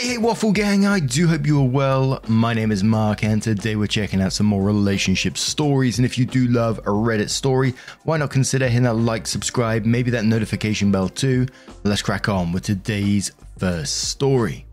Hey, 0.00 0.12
hey, 0.12 0.18
Waffle 0.18 0.52
Gang, 0.52 0.86
I 0.86 0.98
do 0.98 1.28
hope 1.28 1.46
you 1.46 1.60
are 1.60 1.68
well. 1.68 2.22
My 2.26 2.54
name 2.54 2.72
is 2.72 2.82
Mark, 2.82 3.22
and 3.22 3.42
today 3.42 3.76
we're 3.76 3.86
checking 3.86 4.22
out 4.22 4.32
some 4.32 4.46
more 4.46 4.62
relationship 4.62 5.36
stories. 5.36 5.98
And 5.98 6.06
if 6.06 6.16
you 6.16 6.24
do 6.24 6.46
love 6.46 6.78
a 6.78 6.90
Reddit 6.90 7.28
story, 7.28 7.74
why 8.04 8.16
not 8.16 8.30
consider 8.30 8.66
hitting 8.66 8.84
that 8.84 8.94
like, 8.94 9.26
subscribe, 9.26 9.84
maybe 9.84 10.10
that 10.12 10.24
notification 10.24 10.90
bell 10.90 11.10
too? 11.10 11.46
Let's 11.84 12.00
crack 12.00 12.30
on 12.30 12.50
with 12.50 12.62
today's 12.62 13.32
first 13.58 14.08
story. 14.08 14.64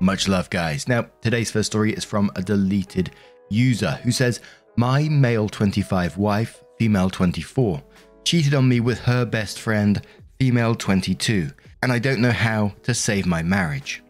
Much 0.00 0.26
love, 0.26 0.50
guys. 0.50 0.88
Now, 0.88 1.06
today's 1.20 1.52
first 1.52 1.70
story 1.70 1.92
is 1.92 2.02
from 2.02 2.32
a 2.34 2.42
deleted 2.42 3.12
user 3.50 3.92
who 4.02 4.10
says, 4.10 4.40
My 4.76 5.08
male 5.08 5.48
25 5.48 6.18
wife, 6.18 6.60
female 6.80 7.08
24, 7.08 7.80
cheated 8.24 8.52
on 8.52 8.68
me 8.68 8.80
with 8.80 8.98
her 8.98 9.24
best 9.24 9.60
friend, 9.60 10.04
female 10.40 10.74
22, 10.74 11.52
and 11.84 11.92
I 11.92 12.00
don't 12.00 12.20
know 12.20 12.32
how 12.32 12.72
to 12.82 12.92
save 12.92 13.26
my 13.26 13.44
marriage. 13.44 14.02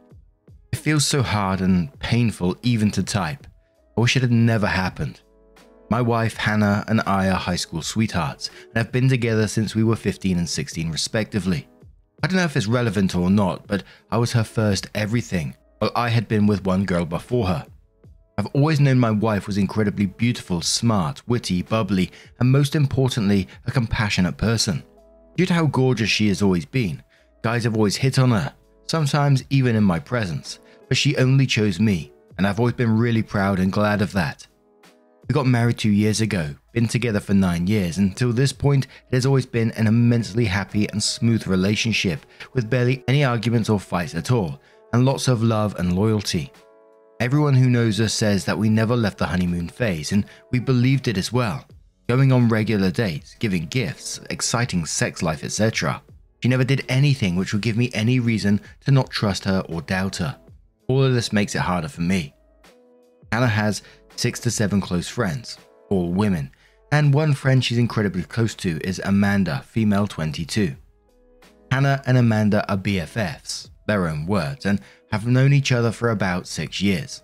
It 0.72 0.78
feels 0.78 1.06
so 1.06 1.22
hard 1.22 1.60
and 1.60 1.96
painful 2.00 2.56
even 2.62 2.90
to 2.92 3.02
type. 3.02 3.46
I 3.96 4.00
wish 4.00 4.16
it 4.16 4.22
had 4.22 4.32
never 4.32 4.66
happened. 4.66 5.20
My 5.90 6.00
wife 6.00 6.36
Hannah 6.36 6.84
and 6.88 7.02
I 7.06 7.28
are 7.28 7.36
high 7.36 7.56
school 7.56 7.82
sweethearts 7.82 8.48
and 8.68 8.78
have 8.78 8.90
been 8.90 9.08
together 9.08 9.46
since 9.46 9.74
we 9.74 9.84
were 9.84 9.96
15 9.96 10.38
and 10.38 10.48
16 10.48 10.90
respectively. 10.90 11.68
I 12.22 12.26
don't 12.26 12.36
know 12.36 12.44
if 12.44 12.56
it's 12.56 12.66
relevant 12.66 13.14
or 13.14 13.30
not, 13.30 13.66
but 13.66 13.82
I 14.10 14.16
was 14.16 14.32
her 14.32 14.44
first 14.44 14.86
everything, 14.94 15.54
while 15.78 15.90
I 15.94 16.08
had 16.08 16.28
been 16.28 16.46
with 16.46 16.64
one 16.64 16.84
girl 16.84 17.04
before 17.04 17.48
her. 17.48 17.66
I've 18.38 18.46
always 18.54 18.80
known 18.80 18.98
my 18.98 19.10
wife 19.10 19.46
was 19.46 19.58
incredibly 19.58 20.06
beautiful, 20.06 20.62
smart, 20.62 21.26
witty, 21.28 21.62
bubbly, 21.62 22.10
and 22.40 22.50
most 22.50 22.74
importantly, 22.74 23.46
a 23.66 23.70
compassionate 23.70 24.38
person. 24.38 24.82
Due 25.36 25.46
to 25.46 25.54
how 25.54 25.66
gorgeous 25.66 26.08
she 26.08 26.28
has 26.28 26.40
always 26.40 26.64
been, 26.64 27.02
guys 27.42 27.64
have 27.64 27.76
always 27.76 27.96
hit 27.96 28.18
on 28.18 28.30
her, 28.30 28.54
sometimes 28.86 29.44
even 29.50 29.76
in 29.76 29.84
my 29.84 29.98
presence, 29.98 30.60
but 30.92 30.98
she 30.98 31.16
only 31.16 31.46
chose 31.46 31.80
me, 31.80 32.12
and 32.36 32.46
I've 32.46 32.58
always 32.58 32.74
been 32.74 32.98
really 32.98 33.22
proud 33.22 33.58
and 33.60 33.72
glad 33.72 34.02
of 34.02 34.12
that. 34.12 34.46
We 35.26 35.32
got 35.32 35.46
married 35.46 35.78
two 35.78 35.88
years 35.90 36.20
ago, 36.20 36.54
been 36.72 36.86
together 36.86 37.18
for 37.18 37.32
nine 37.32 37.66
years, 37.66 37.96
and 37.96 38.10
until 38.10 38.30
this 38.30 38.52
point, 38.52 38.88
it 39.10 39.14
has 39.14 39.24
always 39.24 39.46
been 39.46 39.70
an 39.70 39.86
immensely 39.86 40.44
happy 40.44 40.86
and 40.90 41.02
smooth 41.02 41.46
relationship, 41.46 42.26
with 42.52 42.68
barely 42.68 43.02
any 43.08 43.24
arguments 43.24 43.70
or 43.70 43.80
fights 43.80 44.14
at 44.14 44.30
all, 44.30 44.60
and 44.92 45.06
lots 45.06 45.28
of 45.28 45.42
love 45.42 45.74
and 45.78 45.96
loyalty. 45.96 46.52
Everyone 47.20 47.54
who 47.54 47.70
knows 47.70 47.98
us 47.98 48.12
says 48.12 48.44
that 48.44 48.58
we 48.58 48.68
never 48.68 48.94
left 48.94 49.16
the 49.16 49.24
honeymoon 49.24 49.70
phase, 49.70 50.12
and 50.12 50.26
we 50.50 50.58
believed 50.58 51.08
it 51.08 51.16
as 51.16 51.32
well. 51.32 51.64
Going 52.06 52.32
on 52.32 52.50
regular 52.50 52.90
dates, 52.90 53.34
giving 53.38 53.64
gifts, 53.64 54.20
exciting 54.28 54.84
sex 54.84 55.22
life, 55.22 55.42
etc. 55.42 56.02
She 56.42 56.50
never 56.50 56.64
did 56.64 56.84
anything 56.90 57.34
which 57.34 57.54
would 57.54 57.62
give 57.62 57.78
me 57.78 57.90
any 57.94 58.20
reason 58.20 58.60
to 58.84 58.90
not 58.90 59.08
trust 59.08 59.44
her 59.44 59.64
or 59.70 59.80
doubt 59.80 60.16
her. 60.16 60.36
All 60.92 61.04
of 61.04 61.14
this 61.14 61.32
makes 61.32 61.54
it 61.54 61.62
harder 61.62 61.88
for 61.88 62.02
me. 62.02 62.34
Hannah 63.32 63.46
has 63.46 63.80
six 64.16 64.38
to 64.40 64.50
seven 64.50 64.78
close 64.78 65.08
friends, 65.08 65.56
all 65.88 66.12
women, 66.12 66.50
and 66.92 67.14
one 67.14 67.32
friend 67.32 67.64
she's 67.64 67.78
incredibly 67.78 68.24
close 68.24 68.54
to 68.56 68.78
is 68.86 69.00
Amanda, 69.02 69.64
female 69.66 70.06
22. 70.06 70.76
Hannah 71.70 72.02
and 72.04 72.18
Amanda 72.18 72.70
are 72.70 72.76
BFFs, 72.76 73.70
their 73.86 74.06
own 74.06 74.26
words, 74.26 74.66
and 74.66 74.82
have 75.10 75.26
known 75.26 75.54
each 75.54 75.72
other 75.72 75.92
for 75.92 76.10
about 76.10 76.46
six 76.46 76.82
years. 76.82 77.22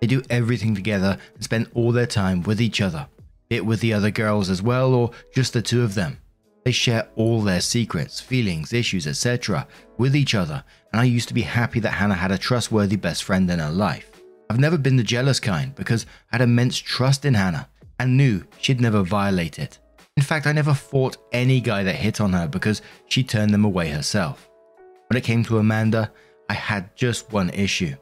They 0.00 0.08
do 0.08 0.24
everything 0.28 0.74
together 0.74 1.16
and 1.34 1.44
spend 1.44 1.70
all 1.72 1.92
their 1.92 2.08
time 2.08 2.42
with 2.42 2.60
each 2.60 2.80
other, 2.80 3.06
it 3.48 3.64
with 3.64 3.78
the 3.78 3.92
other 3.92 4.10
girls 4.10 4.50
as 4.50 4.60
well 4.60 4.92
or 4.92 5.12
just 5.32 5.52
the 5.52 5.62
two 5.62 5.82
of 5.82 5.94
them. 5.94 6.18
They 6.64 6.72
share 6.72 7.08
all 7.16 7.42
their 7.42 7.60
secrets, 7.60 8.20
feelings, 8.20 8.72
issues, 8.72 9.06
etc. 9.06 9.66
with 9.98 10.16
each 10.16 10.34
other, 10.34 10.64
and 10.92 11.00
I 11.00 11.04
used 11.04 11.28
to 11.28 11.34
be 11.34 11.42
happy 11.42 11.80
that 11.80 11.90
Hannah 11.90 12.14
had 12.14 12.32
a 12.32 12.38
trustworthy 12.38 12.96
best 12.96 13.24
friend 13.24 13.50
in 13.50 13.58
her 13.58 13.70
life. 13.70 14.10
I've 14.48 14.58
never 14.58 14.78
been 14.78 14.96
the 14.96 15.02
jealous 15.02 15.40
kind 15.40 15.74
because 15.74 16.06
I 16.32 16.36
had 16.36 16.42
immense 16.42 16.78
trust 16.78 17.24
in 17.24 17.34
Hannah 17.34 17.68
and 17.98 18.16
knew 18.16 18.44
she'd 18.58 18.80
never 18.80 19.02
violate 19.02 19.58
it. 19.58 19.78
In 20.16 20.22
fact, 20.22 20.46
I 20.46 20.52
never 20.52 20.74
fought 20.74 21.16
any 21.32 21.60
guy 21.60 21.82
that 21.82 21.96
hit 21.96 22.20
on 22.20 22.32
her 22.32 22.46
because 22.46 22.82
she 23.08 23.22
turned 23.22 23.52
them 23.52 23.64
away 23.64 23.90
herself. 23.90 24.48
When 25.08 25.16
it 25.16 25.24
came 25.24 25.42
to 25.44 25.58
Amanda, 25.58 26.12
I 26.48 26.54
had 26.54 26.94
just 26.96 27.32
one 27.32 27.50
issue. 27.50 27.94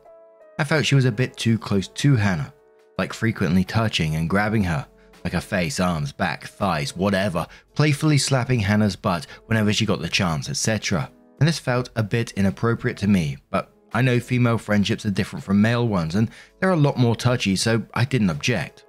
I 0.59 0.65
felt 0.65 0.85
she 0.85 0.95
was 0.95 1.05
a 1.05 1.13
bit 1.13 1.37
too 1.37 1.59
close 1.59 1.89
to 1.89 2.17
Hannah, 2.17 2.53
like 2.99 3.13
frequently 3.13 3.65
touching 3.65 4.15
and 4.15 4.29
grabbing 4.29 4.65
her, 4.65 4.87
like 5.25 5.33
her 5.33 5.41
face, 5.41 5.81
arms, 5.81 6.13
back, 6.13 6.47
thighs, 6.47 6.97
whatever, 6.97 7.47
playfully 7.75 8.19
slapping 8.19 8.61
Hannah's 8.61 8.97
butt 8.97 9.27
whenever 9.47 9.73
she 9.73 9.87
got 9.87 10.01
the 10.01 10.09
chance, 10.09 10.49
etc. 10.49 11.11
And 11.39 11.49
this 11.49 11.59
felt 11.59 11.91
a 11.97 12.03
bit 12.03 12.33
inappropriate 12.33 12.97
to 12.99 13.09
me, 13.09 13.37
but 13.51 13.73
I 13.95 14.03
know 14.03 14.21
female 14.21 14.59
friendships 14.59 15.05
are 15.05 15.11
different 15.11 15.45
from 15.45 15.61
male 15.61 15.87
ones 15.87 16.15
and 16.15 16.31
they're 16.61 16.71
a 16.71 16.77
lot 16.77 16.99
more 16.99 17.17
touchy, 17.17 17.57
so 17.57 17.83
I 17.95 18.05
didn't 18.05 18.31
object. 18.31 18.85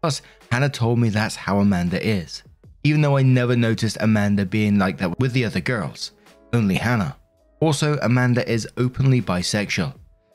Plus, 0.00 0.22
Hannah 0.50 0.68
told 0.68 0.98
me 0.98 1.08
that's 1.08 1.36
how 1.36 1.58
Amanda 1.58 2.04
is, 2.04 2.42
even 2.84 3.00
though 3.00 3.16
I 3.16 3.22
never 3.22 3.56
noticed 3.56 3.98
Amanda 4.00 4.46
being 4.46 4.78
like 4.78 4.98
that 4.98 5.18
with 5.18 5.32
the 5.32 5.44
other 5.44 5.60
girls, 5.60 6.12
only 6.52 6.76
Hannah. 6.76 7.16
Also, 7.60 7.98
Amanda 8.02 8.48
is 8.50 8.68
openly 8.76 9.20
bisexual, 9.20 9.94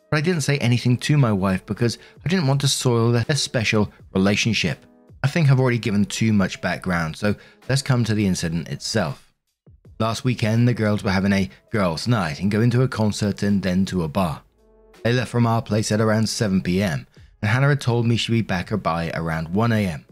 but 0.09 0.18
I 0.18 0.22
didn't 0.22 0.41
say 0.41 0.57
anything 0.57 0.97
to 0.97 1.18
my 1.18 1.31
wife 1.31 1.66
because 1.66 1.97
I 2.25 2.29
didn't 2.29 2.47
want 2.47 2.62
to 2.62 2.68
soil 2.68 3.12
their 3.12 3.35
special 3.35 3.91
relationship. 4.13 4.85
I 5.24 5.28
think 5.28 5.50
I've 5.50 5.59
already 5.59 5.78
given 5.78 6.06
too 6.06 6.34
much 6.34 6.62
background, 6.62 7.16
so 7.16 7.36
let's 7.70 7.84
come 7.84 8.04
to 8.06 8.16
the 8.16 8.26
incident 8.26 8.70
itself. 8.70 9.32
Last 10.00 10.24
weekend, 10.24 10.68
the 10.68 10.74
girls 10.74 11.04
were 11.04 11.12
having 11.12 11.32
a 11.32 11.50
girls' 11.70 12.08
night 12.08 12.40
and 12.40 12.50
going 12.50 12.72
to 12.72 12.82
a 12.82 12.88
concert 12.88 13.44
and 13.44 13.62
then 13.62 13.86
to 13.86 14.02
a 14.04 14.08
bar. 14.08 14.42
They 15.04 15.14
left 15.14 15.30
from 15.30 15.46
our 15.46 15.62
place 15.62 15.92
at 15.92 16.02
around 16.02 16.24
7pm, 16.24 17.06
and 17.42 17.50
Hannah 17.50 17.70
had 17.70 17.81
told 17.81 18.08
me 18.08 18.18
she'd 18.18 18.31
be 18.31 18.42
back 18.42 18.72
or 18.72 18.78
by 18.78 19.12
around 19.14 19.50
1am. 19.50 20.06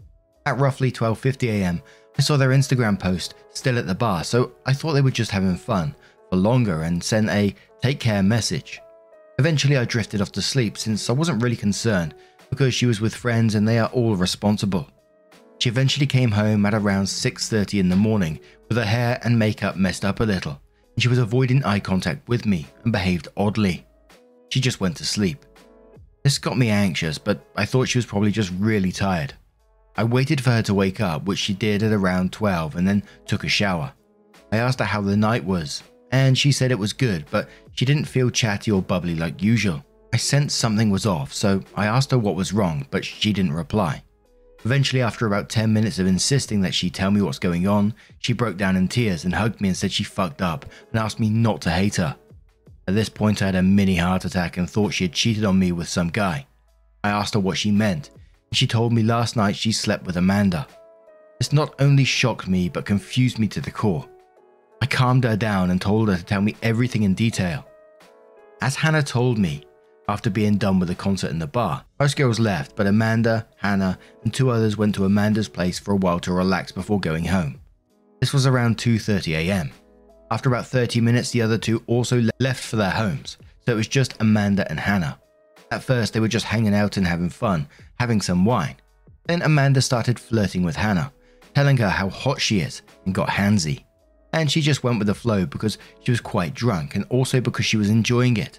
At 0.46 0.58
roughly 0.58 0.92
12.50am, 0.92 1.82
I 2.16 2.22
saw 2.22 2.36
their 2.36 2.50
Instagram 2.50 2.98
post 2.98 3.34
still 3.52 3.78
at 3.78 3.88
the 3.88 3.94
bar, 3.96 4.22
so 4.22 4.52
I 4.64 4.72
thought 4.72 4.92
they 4.92 5.00
were 5.00 5.10
just 5.10 5.32
having 5.32 5.56
fun 5.56 5.96
for 6.28 6.36
longer 6.36 6.82
and 6.82 7.02
sent 7.02 7.30
a 7.30 7.54
take 7.82 7.98
care 7.98 8.22
message. 8.22 8.80
Eventually, 9.40 9.76
I 9.76 9.84
drifted 9.86 10.20
off 10.20 10.30
to 10.32 10.42
sleep 10.42 10.78
since 10.78 11.10
I 11.10 11.14
wasn't 11.14 11.42
really 11.42 11.56
concerned 11.56 12.14
because 12.48 12.74
she 12.74 12.86
was 12.86 13.00
with 13.00 13.14
friends 13.14 13.56
and 13.56 13.66
they 13.66 13.78
are 13.78 13.88
all 13.88 14.14
responsible. 14.14 14.88
She 15.60 15.68
eventually 15.68 16.06
came 16.06 16.30
home 16.30 16.64
at 16.64 16.72
around 16.72 17.04
6:30 17.06 17.80
in 17.80 17.90
the 17.90 17.96
morning 17.96 18.40
with 18.68 18.78
her 18.78 18.84
hair 18.84 19.20
and 19.22 19.38
makeup 19.38 19.76
messed 19.76 20.06
up 20.06 20.20
a 20.20 20.24
little, 20.24 20.58
and 20.94 21.02
she 21.02 21.08
was 21.08 21.18
avoiding 21.18 21.62
eye 21.64 21.80
contact 21.80 22.26
with 22.28 22.46
me 22.46 22.66
and 22.82 22.92
behaved 22.92 23.28
oddly. 23.36 23.86
She 24.48 24.58
just 24.58 24.80
went 24.80 24.96
to 24.96 25.04
sleep. 25.04 25.44
This 26.24 26.38
got 26.38 26.56
me 26.56 26.70
anxious, 26.70 27.18
but 27.18 27.46
I 27.56 27.66
thought 27.66 27.88
she 27.88 27.98
was 27.98 28.06
probably 28.06 28.30
just 28.30 28.52
really 28.58 28.90
tired. 28.90 29.34
I 29.98 30.04
waited 30.04 30.40
for 30.40 30.50
her 30.50 30.62
to 30.62 30.72
wake 30.72 30.98
up, 30.98 31.24
which 31.24 31.38
she 31.38 31.52
did 31.52 31.82
at 31.82 31.92
around 31.92 32.32
12, 32.32 32.76
and 32.76 32.88
then 32.88 33.02
took 33.26 33.44
a 33.44 33.48
shower. 33.48 33.92
I 34.50 34.56
asked 34.56 34.78
her 34.78 34.86
how 34.86 35.02
the 35.02 35.16
night 35.16 35.44
was, 35.44 35.82
and 36.10 36.38
she 36.38 36.52
said 36.52 36.70
it 36.70 36.78
was 36.78 36.94
good, 36.94 37.26
but 37.30 37.50
she 37.74 37.84
didn't 37.84 38.06
feel 38.06 38.30
chatty 38.30 38.70
or 38.70 38.80
bubbly 38.80 39.14
like 39.14 39.42
usual. 39.42 39.84
I 40.14 40.16
sensed 40.16 40.58
something 40.58 40.88
was 40.88 41.04
off, 41.04 41.34
so 41.34 41.62
I 41.76 41.84
asked 41.84 42.12
her 42.12 42.18
what 42.18 42.34
was 42.34 42.54
wrong, 42.54 42.86
but 42.90 43.04
she 43.04 43.34
didn't 43.34 43.52
reply. 43.52 44.02
Eventually, 44.64 45.00
after 45.00 45.26
about 45.26 45.48
10 45.48 45.72
minutes 45.72 45.98
of 45.98 46.06
insisting 46.06 46.60
that 46.60 46.74
she 46.74 46.90
tell 46.90 47.10
me 47.10 47.22
what's 47.22 47.38
going 47.38 47.66
on, 47.66 47.94
she 48.18 48.34
broke 48.34 48.58
down 48.58 48.76
in 48.76 48.88
tears 48.88 49.24
and 49.24 49.34
hugged 49.34 49.60
me 49.60 49.68
and 49.68 49.76
said 49.76 49.90
she 49.90 50.04
fucked 50.04 50.42
up 50.42 50.66
and 50.90 51.00
asked 51.00 51.18
me 51.18 51.30
not 51.30 51.62
to 51.62 51.70
hate 51.70 51.96
her. 51.96 52.16
At 52.86 52.94
this 52.94 53.08
point, 53.08 53.40
I 53.40 53.46
had 53.46 53.54
a 53.54 53.62
mini 53.62 53.96
heart 53.96 54.24
attack 54.24 54.56
and 54.56 54.68
thought 54.68 54.92
she 54.92 55.04
had 55.04 55.12
cheated 55.12 55.44
on 55.44 55.58
me 55.58 55.72
with 55.72 55.88
some 55.88 56.08
guy. 56.08 56.46
I 57.02 57.08
asked 57.10 57.34
her 57.34 57.40
what 57.40 57.56
she 57.56 57.70
meant, 57.70 58.10
and 58.50 58.56
she 58.56 58.66
told 58.66 58.92
me 58.92 59.02
last 59.02 59.36
night 59.36 59.56
she 59.56 59.72
slept 59.72 60.04
with 60.04 60.16
Amanda. 60.16 60.66
This 61.38 61.52
not 61.52 61.74
only 61.78 62.04
shocked 62.04 62.46
me 62.46 62.68
but 62.68 62.84
confused 62.84 63.38
me 63.38 63.48
to 63.48 63.62
the 63.62 63.70
core. 63.70 64.06
I 64.82 64.86
calmed 64.86 65.24
her 65.24 65.36
down 65.36 65.70
and 65.70 65.80
told 65.80 66.08
her 66.08 66.16
to 66.16 66.24
tell 66.24 66.42
me 66.42 66.56
everything 66.62 67.04
in 67.04 67.14
detail. 67.14 67.66
As 68.60 68.76
Hannah 68.76 69.02
told 69.02 69.38
me, 69.38 69.64
after 70.10 70.28
being 70.28 70.56
done 70.56 70.80
with 70.80 70.88
the 70.88 70.94
concert 70.94 71.30
in 71.30 71.38
the 71.38 71.46
bar, 71.46 71.84
most 72.00 72.16
girls 72.16 72.40
left, 72.40 72.74
but 72.74 72.86
Amanda, 72.86 73.46
Hannah, 73.56 73.96
and 74.24 74.34
two 74.34 74.50
others 74.50 74.76
went 74.76 74.94
to 74.96 75.04
Amanda's 75.04 75.48
place 75.48 75.78
for 75.78 75.92
a 75.92 75.96
while 75.96 76.18
to 76.20 76.32
relax 76.32 76.72
before 76.72 76.98
going 76.98 77.24
home. 77.24 77.60
This 78.18 78.32
was 78.32 78.44
around 78.44 78.76
2:30 78.76 79.34
a.m. 79.36 79.70
After 80.32 80.48
about 80.48 80.66
30 80.66 81.00
minutes, 81.00 81.30
the 81.30 81.42
other 81.42 81.58
two 81.58 81.82
also 81.86 82.28
left 82.40 82.62
for 82.62 82.76
their 82.76 82.90
homes, 82.90 83.38
so 83.64 83.72
it 83.72 83.76
was 83.76 83.88
just 83.88 84.20
Amanda 84.20 84.68
and 84.68 84.80
Hannah. 84.80 85.18
At 85.70 85.84
first, 85.84 86.12
they 86.12 86.20
were 86.20 86.36
just 86.36 86.46
hanging 86.46 86.74
out 86.74 86.96
and 86.96 87.06
having 87.06 87.30
fun, 87.30 87.68
having 88.00 88.20
some 88.20 88.44
wine. 88.44 88.76
Then 89.26 89.42
Amanda 89.42 89.80
started 89.80 90.18
flirting 90.18 90.64
with 90.64 90.74
Hannah, 90.74 91.12
telling 91.54 91.76
her 91.76 91.88
how 91.88 92.08
hot 92.10 92.40
she 92.40 92.60
is, 92.60 92.82
and 93.06 93.14
got 93.14 93.28
handsy. 93.28 93.84
And 94.32 94.50
she 94.50 94.60
just 94.60 94.82
went 94.82 94.98
with 94.98 95.06
the 95.06 95.14
flow 95.14 95.46
because 95.46 95.78
she 96.02 96.10
was 96.10 96.20
quite 96.20 96.54
drunk 96.54 96.96
and 96.96 97.04
also 97.10 97.40
because 97.40 97.64
she 97.64 97.76
was 97.76 97.90
enjoying 97.90 98.36
it. 98.36 98.58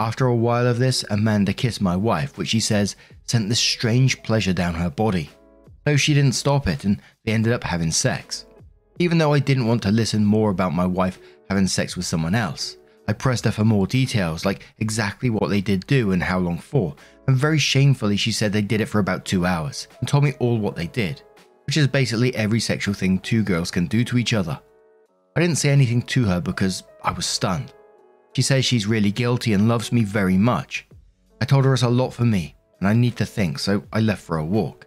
After 0.00 0.26
a 0.26 0.36
while 0.36 0.66
of 0.66 0.78
this, 0.78 1.04
Amanda 1.10 1.52
kissed 1.52 1.80
my 1.80 1.96
wife, 1.96 2.38
which 2.38 2.48
she 2.48 2.60
says 2.60 2.94
sent 3.24 3.48
this 3.48 3.58
strange 3.58 4.22
pleasure 4.22 4.52
down 4.52 4.74
her 4.74 4.90
body. 4.90 5.30
So 5.86 5.96
she 5.96 6.14
didn't 6.14 6.34
stop 6.34 6.68
it 6.68 6.84
and 6.84 7.00
they 7.24 7.32
ended 7.32 7.52
up 7.52 7.64
having 7.64 7.90
sex. 7.90 8.46
Even 9.00 9.18
though 9.18 9.32
I 9.32 9.38
didn't 9.38 9.66
want 9.66 9.82
to 9.82 9.90
listen 9.90 10.24
more 10.24 10.50
about 10.50 10.74
my 10.74 10.86
wife 10.86 11.18
having 11.48 11.66
sex 11.66 11.96
with 11.96 12.06
someone 12.06 12.34
else, 12.34 12.76
I 13.08 13.12
pressed 13.12 13.46
her 13.46 13.50
for 13.50 13.64
more 13.64 13.86
details, 13.86 14.44
like 14.44 14.64
exactly 14.78 15.30
what 15.30 15.48
they 15.48 15.60
did 15.60 15.86
do 15.86 16.12
and 16.12 16.22
how 16.22 16.38
long 16.38 16.58
for, 16.58 16.94
and 17.26 17.36
very 17.36 17.58
shamefully 17.58 18.16
she 18.16 18.32
said 18.32 18.52
they 18.52 18.62
did 18.62 18.82
it 18.82 18.86
for 18.86 18.98
about 18.98 19.24
two 19.24 19.46
hours, 19.46 19.88
and 20.00 20.08
told 20.08 20.24
me 20.24 20.34
all 20.40 20.58
what 20.58 20.76
they 20.76 20.88
did, 20.88 21.22
which 21.66 21.78
is 21.78 21.88
basically 21.88 22.34
every 22.36 22.60
sexual 22.60 22.92
thing 22.92 23.18
two 23.18 23.42
girls 23.42 23.70
can 23.70 23.86
do 23.86 24.04
to 24.04 24.18
each 24.18 24.34
other. 24.34 24.60
I 25.36 25.40
didn't 25.40 25.56
say 25.56 25.70
anything 25.70 26.02
to 26.02 26.24
her 26.24 26.40
because 26.40 26.82
I 27.02 27.12
was 27.12 27.24
stunned. 27.24 27.72
She 28.38 28.42
says 28.42 28.64
she's 28.64 28.86
really 28.86 29.10
guilty 29.10 29.52
and 29.52 29.66
loves 29.66 29.90
me 29.90 30.04
very 30.04 30.36
much. 30.36 30.86
I 31.40 31.44
told 31.44 31.64
her 31.64 31.74
it's 31.74 31.82
a 31.82 31.88
lot 31.88 32.10
for 32.10 32.24
me, 32.24 32.54
and 32.78 32.86
I 32.86 32.92
need 32.92 33.16
to 33.16 33.26
think, 33.26 33.58
so 33.58 33.82
I 33.92 33.98
left 33.98 34.22
for 34.22 34.38
a 34.38 34.44
walk. 34.44 34.86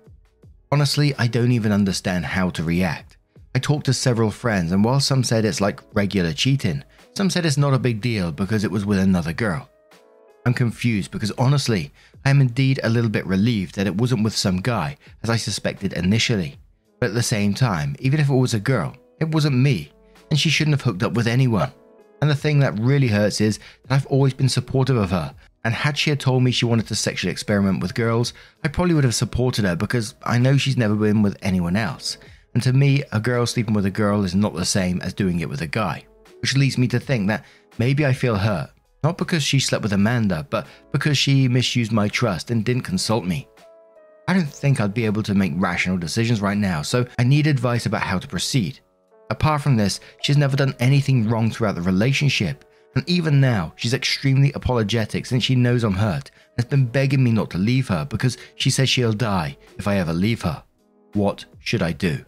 Honestly, 0.72 1.14
I 1.18 1.28
don't 1.28 1.52
even 1.52 1.74
understand 1.74 2.24
how 2.24 2.50
to 2.52 2.64
react. 2.64 3.18
I 3.54 3.60
talked 3.60 3.88
to 3.88 3.94
several 3.94 4.32
friends, 4.32 4.72
and 4.72 4.86
while 4.86 5.02
some 5.02 5.22
said 5.22 5.44
it's 5.44 5.60
like 5.60 5.82
regular 5.92 6.32
cheating, 6.32 6.82
some 7.14 7.30
said 7.30 7.46
it's 7.46 7.58
not 7.58 7.74
a 7.74 7.78
big 7.88 8.00
deal 8.00 8.32
because 8.32 8.64
it 8.64 8.72
was 8.72 8.86
with 8.86 9.00
another 9.00 9.34
girl. 9.34 9.70
I'm 10.46 10.54
confused 10.54 11.12
because 11.12 11.32
honestly, 11.32 11.92
I 12.24 12.30
am 12.30 12.40
indeed 12.40 12.80
a 12.84 12.90
little 12.90 13.10
bit 13.10 13.28
relieved 13.28 13.76
that 13.76 13.86
it 13.86 13.98
wasn't 13.98 14.24
with 14.24 14.34
some 14.34 14.62
guy, 14.62 14.96
as 15.24 15.30
I 15.30 15.36
suspected 15.36 15.92
initially. 15.92 16.56
But 17.02 17.10
at 17.10 17.16
the 17.16 17.22
same 17.22 17.54
time, 17.54 17.98
even 18.00 18.22
if 18.22 18.30
it 18.30 18.34
was 18.34 18.54
a 18.54 18.62
girl, 18.62 18.96
it 19.20 19.28
wasn't 19.28 19.58
me, 19.58 19.92
and 20.30 20.40
she 20.40 20.48
shouldn't 20.48 20.76
have 20.76 20.84
hooked 20.84 21.04
up 21.04 21.16
with 21.16 21.28
anyone. 21.28 21.74
And 22.22 22.30
the 22.30 22.36
thing 22.36 22.60
that 22.60 22.80
really 22.80 23.08
hurts 23.08 23.42
is 23.42 23.60
that 23.88 23.96
I've 23.96 24.06
always 24.08 24.34
been 24.34 24.50
supportive 24.50 24.96
of 24.96 25.10
her, 25.10 25.34
and 25.64 25.74
had 25.74 25.98
she 25.98 26.10
had 26.10 26.20
told 26.20 26.44
me 26.44 26.52
she 26.52 26.66
wanted 26.66 26.88
to 26.88 26.96
sexually 26.96 27.32
experiment 27.32 27.82
with 27.82 27.96
girls, 27.96 28.34
I 28.64 28.68
probably 28.68 28.94
would 28.94 29.04
have 29.04 29.16
supported 29.16 29.66
her 29.66 29.76
because 29.76 30.16
I 30.24 30.38
know 30.38 30.58
she's 30.58 30.78
never 30.78 30.96
been 30.96 31.22
with 31.22 31.38
anyone 31.42 31.76
else. 31.76 32.18
And 32.54 32.64
to 32.64 32.74
me, 32.74 33.04
a 33.12 33.20
girl 33.20 33.46
sleeping 33.46 33.74
with 33.74 33.86
a 33.86 33.92
girl 33.92 34.24
is 34.24 34.36
not 34.36 34.56
the 34.56 34.66
same 34.66 35.02
as 35.02 35.14
doing 35.14 35.40
it 35.40 35.50
with 35.50 35.62
a 35.62 35.68
guy. 35.68 36.06
Which 36.42 36.58
leads 36.58 36.78
me 36.78 36.88
to 36.90 37.00
think 37.00 37.28
that 37.28 37.46
maybe 37.78 38.06
I 38.06 38.14
feel 38.14 38.36
hurt, 38.36 38.72
not 39.04 39.18
because 39.18 39.44
she 39.44 39.60
slept 39.60 39.84
with 39.84 39.94
Amanda, 39.94 40.46
but 40.50 40.68
because 40.92 41.18
she 41.18 41.48
misused 41.48 41.92
my 41.92 42.08
trust 42.08 42.52
and 42.52 42.66
didn't 42.66 42.84
consult 42.84 43.26
me. 43.26 43.48
I 44.28 44.34
don't 44.34 44.48
think 44.48 44.80
I'd 44.80 44.94
be 44.94 45.06
able 45.06 45.24
to 45.24 45.36
make 45.36 45.54
rational 45.56 45.98
decisions 45.98 46.42
right 46.42 46.58
now, 46.58 46.82
so 46.82 47.06
I 47.20 47.24
need 47.24 47.48
advice 47.48 47.86
about 47.86 48.02
how 48.02 48.18
to 48.20 48.28
proceed. 48.28 48.80
Apart 49.32 49.62
from 49.62 49.78
this, 49.78 50.02
she's 50.22 50.36
never 50.36 50.58
done 50.58 50.76
anything 50.82 51.30
wrong 51.30 51.50
throughout 51.50 51.76
the 51.76 51.82
relationship, 51.82 52.66
and 52.96 53.10
even 53.10 53.40
now, 53.40 53.72
she's 53.78 53.94
extremely 53.94 54.52
apologetic 54.52 55.26
since 55.26 55.46
she 55.46 55.56
knows 55.56 55.86
I'm 55.86 55.94
hurt 55.94 56.30
and 56.30 56.58
has 56.58 56.66
been 56.66 56.86
begging 56.86 57.24
me 57.24 57.32
not 57.32 57.50
to 57.52 57.58
leave 57.58 57.88
her 57.88 58.04
because 58.04 58.38
she 58.56 58.70
says 58.70 58.90
she'll 58.90 59.14
die 59.14 59.58
if 59.78 59.88
I 59.88 59.96
ever 59.96 60.12
leave 60.12 60.42
her. 60.42 60.62
What 61.14 61.46
should 61.60 61.82
I 61.82 61.94
do? 61.94 62.26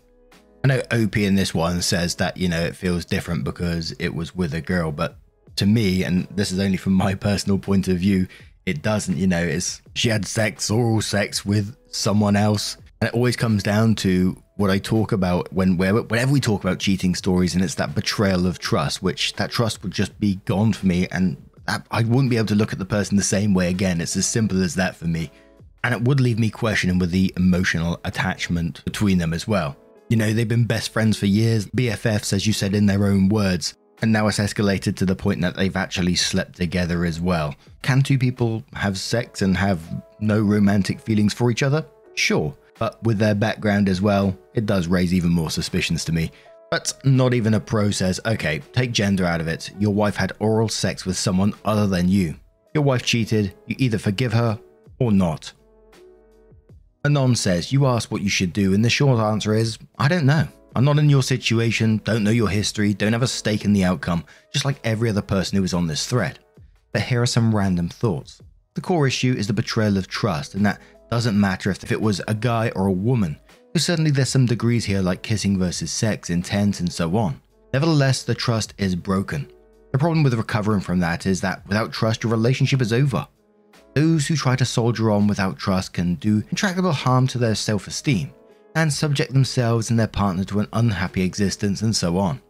I 0.64 0.70
know 0.70 0.82
OP 0.92 1.18
in 1.18 1.36
this 1.36 1.54
one 1.54 1.82
says 1.82 2.16
that, 2.16 2.38
you 2.38 2.48
know, 2.48 2.62
it 2.62 2.78
feels 2.78 3.04
different 3.04 3.44
because 3.44 3.92
it 4.00 4.16
was 4.16 4.34
with 4.34 4.54
a 4.54 4.62
girl, 4.62 4.94
but 4.94 5.18
to 5.58 5.66
me, 5.66 6.06
and 6.06 6.26
this 6.32 6.54
is 6.54 6.60
only 6.60 6.78
from 6.78 6.94
my 6.94 7.16
personal 7.30 7.60
point 7.60 7.90
of 7.90 7.98
view, 7.98 8.28
it 8.66 8.82
doesn't, 8.82 9.18
you 9.18 9.28
know, 9.28 9.44
it's 9.44 9.82
she 9.94 10.08
had 10.08 10.26
sex, 10.26 10.72
oral 10.72 11.02
sex 11.02 11.46
with 11.46 11.76
someone 11.90 12.38
else. 12.38 12.78
And 13.04 13.10
it 13.10 13.16
always 13.16 13.36
comes 13.36 13.64
down 13.64 13.96
to 13.96 14.42
what 14.56 14.70
I 14.70 14.78
talk 14.78 15.12
about 15.12 15.52
when 15.52 15.76
whenever 15.76 16.32
we 16.32 16.40
talk 16.40 16.64
about 16.64 16.80
cheating 16.80 17.16
stories, 17.16 17.54
and 17.54 17.62
it's 17.62 17.76
that 17.76 17.94
betrayal 17.94 18.48
of 18.48 18.60
trust, 18.60 19.04
which 19.04 19.34
that 19.34 19.52
trust 19.52 19.84
would 19.84 19.92
just 19.92 20.18
be 20.22 20.36
gone 20.46 20.72
for 20.72 20.86
me, 20.86 21.10
and 21.10 21.36
I 21.68 22.04
wouldn't 22.04 22.30
be 22.30 22.38
able 22.38 22.48
to 22.48 22.56
look 22.56 22.72
at 22.72 22.80
the 22.80 22.86
person 22.86 23.18
the 23.18 23.24
same 23.24 23.54
way 23.54 23.70
again. 23.70 24.00
It's 24.00 24.16
as 24.16 24.26
simple 24.26 24.64
as 24.64 24.76
that 24.76 24.96
for 24.96 25.04
me. 25.04 25.32
And 25.84 25.94
it 25.94 26.04
would 26.04 26.22
leave 26.22 26.40
me 26.40 26.50
questioning 26.50 26.98
with 26.98 27.12
the 27.12 27.34
emotional 27.36 28.00
attachment 28.06 28.86
between 28.86 29.18
them 29.18 29.34
as 29.34 29.50
well. 29.50 29.76
You 30.08 30.16
know, 30.16 30.32
they've 30.32 30.48
been 30.48 30.64
best 30.64 30.94
friends 30.94 31.18
for 31.18 31.26
years, 31.26 31.66
BFFs, 31.66 32.32
as 32.32 32.48
you 32.48 32.54
said 32.54 32.74
in 32.74 32.86
their 32.86 33.06
own 33.06 33.28
words, 33.28 33.74
and 34.02 34.14
now 34.14 34.28
it's 34.28 34.40
escalated 34.40 34.96
to 34.96 35.06
the 35.06 35.14
point 35.14 35.42
that 35.42 35.58
they've 35.58 35.76
actually 35.76 36.16
slept 36.16 36.56
together 36.56 37.04
as 37.04 37.20
well. 37.20 37.54
Can 37.82 38.02
two 38.02 38.18
people 38.18 38.64
have 38.72 38.98
sex 38.98 39.42
and 39.42 39.58
have 39.58 39.82
no 40.22 40.40
romantic 40.40 41.02
feelings 41.02 41.34
for 41.34 41.52
each 41.52 41.64
other? 41.64 41.86
Sure. 42.16 42.56
But 42.80 43.02
with 43.04 43.18
their 43.18 43.36
background 43.36 43.90
as 43.90 44.02
well, 44.02 44.38
it 44.54 44.66
does 44.66 44.88
raise 44.88 45.14
even 45.14 45.32
more 45.32 45.52
suspicions 45.52 46.04
to 46.06 46.12
me. 46.12 46.32
But 46.72 46.94
not 47.04 47.34
even 47.34 47.54
a 47.54 47.60
pro 47.60 47.92
says, 47.92 48.20
okay, 48.26 48.62
take 48.72 48.92
gender 48.92 49.26
out 49.26 49.42
of 49.42 49.48
it. 49.48 49.72
Your 49.78 49.94
wife 49.94 50.16
had 50.16 50.34
oral 50.40 50.70
sex 50.70 51.06
with 51.06 51.18
someone 51.18 51.54
other 51.64 51.88
than 51.88 52.10
you. 52.10 52.36
Your 52.74 52.84
wife 52.84 53.04
cheated, 53.04 53.54
you 53.68 53.76
either 53.78 54.00
forgive 54.00 54.34
her 54.34 54.60
or 55.00 55.12
not. 55.12 55.54
Anon 57.06 57.36
says, 57.36 57.72
You 57.72 57.86
ask 57.86 58.12
what 58.12 58.22
you 58.22 58.30
should 58.30 58.54
do, 58.54 58.74
and 58.74 58.84
the 58.84 58.90
short 58.90 59.20
answer 59.20 59.54
is, 59.54 59.78
I 60.00 60.08
don't 60.08 60.26
know. 60.26 60.48
I'm 60.76 60.86
not 60.86 60.98
in 60.98 61.10
your 61.10 61.22
situation, 61.22 62.02
don't 62.04 62.24
know 62.24 62.32
your 62.32 62.50
history, 62.50 62.94
don't 62.94 63.14
have 63.14 63.22
a 63.22 63.28
stake 63.28 63.66
in 63.66 63.74
the 63.74 63.84
outcome, 63.84 64.24
just 64.52 64.66
like 64.66 64.80
every 64.84 65.10
other 65.10 65.22
person 65.22 65.58
who 65.58 65.64
is 65.64 65.74
on 65.74 65.86
this 65.86 66.08
thread. 66.08 66.40
But 66.92 67.04
here 67.04 67.22
are 67.22 67.28
some 67.28 67.54
random 67.54 67.90
thoughts. 67.90 68.42
The 68.74 68.82
core 68.82 69.06
issue 69.06 69.36
is 69.38 69.46
the 69.46 69.54
betrayal 69.54 69.98
of 69.98 70.08
trust, 70.08 70.56
and 70.56 70.66
that 70.66 70.82
doesn't 71.14 71.40
matter 71.40 71.70
if 71.70 71.92
it 71.92 72.02
was 72.02 72.24
a 72.28 72.34
guy 72.34 72.72
or 72.76 72.88
a 72.88 72.92
woman, 72.92 73.38
because 73.72 73.86
certainly 73.86 74.10
there's 74.10 74.30
some 74.30 74.48
degrees 74.48 74.84
here 74.84 75.00
like 75.00 75.22
kissing 75.22 75.60
versus 75.60 75.92
sex, 75.92 76.32
intent, 76.32 76.80
and 76.80 76.92
so 76.92 77.16
on. 77.16 77.40
Nevertheless, 77.72 78.24
the 78.24 78.34
trust 78.34 78.74
is 78.80 78.96
broken. 78.96 79.48
The 79.92 80.00
problem 80.00 80.24
with 80.24 80.34
recovering 80.34 80.82
from 80.82 81.00
that 81.02 81.28
is 81.28 81.40
that 81.42 81.68
without 81.68 81.94
trust, 81.94 82.24
your 82.24 82.32
relationship 82.32 82.82
is 82.82 82.92
over. 82.92 83.28
Those 83.94 84.26
who 84.26 84.36
try 84.36 84.56
to 84.56 84.66
soldier 84.66 85.12
on 85.12 85.28
without 85.28 85.60
trust 85.60 85.94
can 85.94 86.16
do 86.16 86.44
intractable 86.50 86.92
harm 86.92 87.28
to 87.28 87.38
their 87.38 87.54
self 87.54 87.86
esteem 87.86 88.34
and 88.74 88.92
subject 88.92 89.34
themselves 89.34 89.92
and 89.92 90.00
their 90.00 90.08
partner 90.08 90.44
to 90.46 90.62
an 90.62 90.68
unhappy 90.74 91.22
existence 91.22 91.84
and 91.84 91.96
so 91.96 92.18
on. 92.18 92.42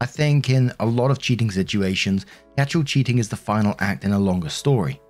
I 0.00 0.06
think 0.06 0.48
in 0.48 0.72
a 0.80 0.86
lot 0.86 1.10
of 1.10 1.18
cheating 1.18 1.50
situations, 1.50 2.24
the 2.56 2.62
actual 2.62 2.82
cheating 2.82 3.18
is 3.18 3.28
the 3.28 3.36
final 3.36 3.74
act 3.78 4.04
in 4.04 4.12
a 4.12 4.18
longer 4.18 4.48
story. 4.48 5.02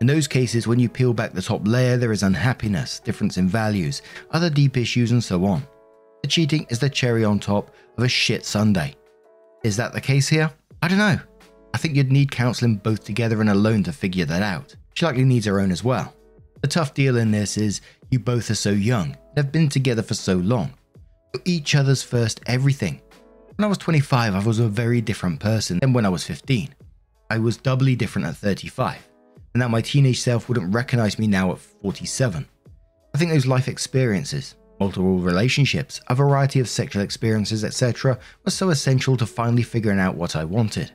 In 0.00 0.06
those 0.06 0.28
cases, 0.28 0.66
when 0.66 0.78
you 0.78 0.90
peel 0.90 1.14
back 1.14 1.32
the 1.32 1.40
top 1.40 1.66
layer, 1.66 1.96
there 1.96 2.12
is 2.12 2.22
unhappiness, 2.22 3.00
difference 3.00 3.38
in 3.38 3.48
values, 3.48 4.02
other 4.30 4.50
deep 4.50 4.76
issues, 4.76 5.10
and 5.10 5.24
so 5.24 5.46
on. 5.46 5.66
The 6.22 6.28
cheating 6.28 6.66
is 6.68 6.78
the 6.78 6.90
cherry 6.90 7.24
on 7.24 7.38
top 7.38 7.70
of 7.96 8.04
a 8.04 8.08
shit 8.08 8.44
sundae. 8.44 8.94
Is 9.64 9.76
that 9.78 9.94
the 9.94 10.00
case 10.00 10.28
here? 10.28 10.50
I 10.82 10.88
don't 10.88 10.98
know. 10.98 11.18
I 11.72 11.78
think 11.78 11.96
you'd 11.96 12.12
need 12.12 12.30
counselling 12.30 12.76
both 12.76 13.04
together 13.04 13.40
and 13.40 13.48
alone 13.48 13.84
to 13.84 13.92
figure 13.92 14.26
that 14.26 14.42
out. 14.42 14.76
She 14.94 15.06
likely 15.06 15.24
needs 15.24 15.46
her 15.46 15.60
own 15.60 15.72
as 15.72 15.82
well. 15.82 16.14
The 16.60 16.68
tough 16.68 16.92
deal 16.92 17.16
in 17.16 17.30
this 17.30 17.56
is 17.56 17.80
you 18.10 18.18
both 18.18 18.50
are 18.50 18.54
so 18.54 18.70
young 18.70 19.06
and 19.06 19.36
have 19.36 19.52
been 19.52 19.68
together 19.68 20.02
for 20.02 20.14
so 20.14 20.34
long. 20.36 20.74
You're 21.32 21.42
each 21.46 21.74
other's 21.74 22.02
first 22.02 22.40
everything. 22.46 23.00
When 23.56 23.64
I 23.64 23.68
was 23.68 23.78
25, 23.78 24.34
I 24.34 24.44
was 24.44 24.58
a 24.58 24.68
very 24.68 25.00
different 25.00 25.40
person 25.40 25.78
than 25.78 25.94
when 25.94 26.04
I 26.04 26.10
was 26.10 26.24
15. 26.24 26.74
I 27.30 27.38
was 27.38 27.56
doubly 27.56 27.96
different 27.96 28.28
at 28.28 28.36
35 28.36 28.98
and 29.56 29.62
that 29.62 29.70
my 29.70 29.80
teenage 29.80 30.20
self 30.20 30.50
wouldn't 30.50 30.74
recognize 30.74 31.18
me 31.18 31.26
now 31.26 31.50
at 31.50 31.58
47. 31.58 32.46
I 33.14 33.18
think 33.18 33.30
those 33.30 33.46
life 33.46 33.68
experiences, 33.68 34.54
multiple 34.78 35.18
relationships, 35.18 35.98
a 36.08 36.14
variety 36.14 36.60
of 36.60 36.68
sexual 36.68 37.00
experiences, 37.00 37.64
etc., 37.64 38.18
were 38.44 38.50
so 38.50 38.68
essential 38.68 39.16
to 39.16 39.24
finally 39.24 39.62
figuring 39.62 39.98
out 39.98 40.14
what 40.14 40.36
I 40.36 40.44
wanted. 40.44 40.92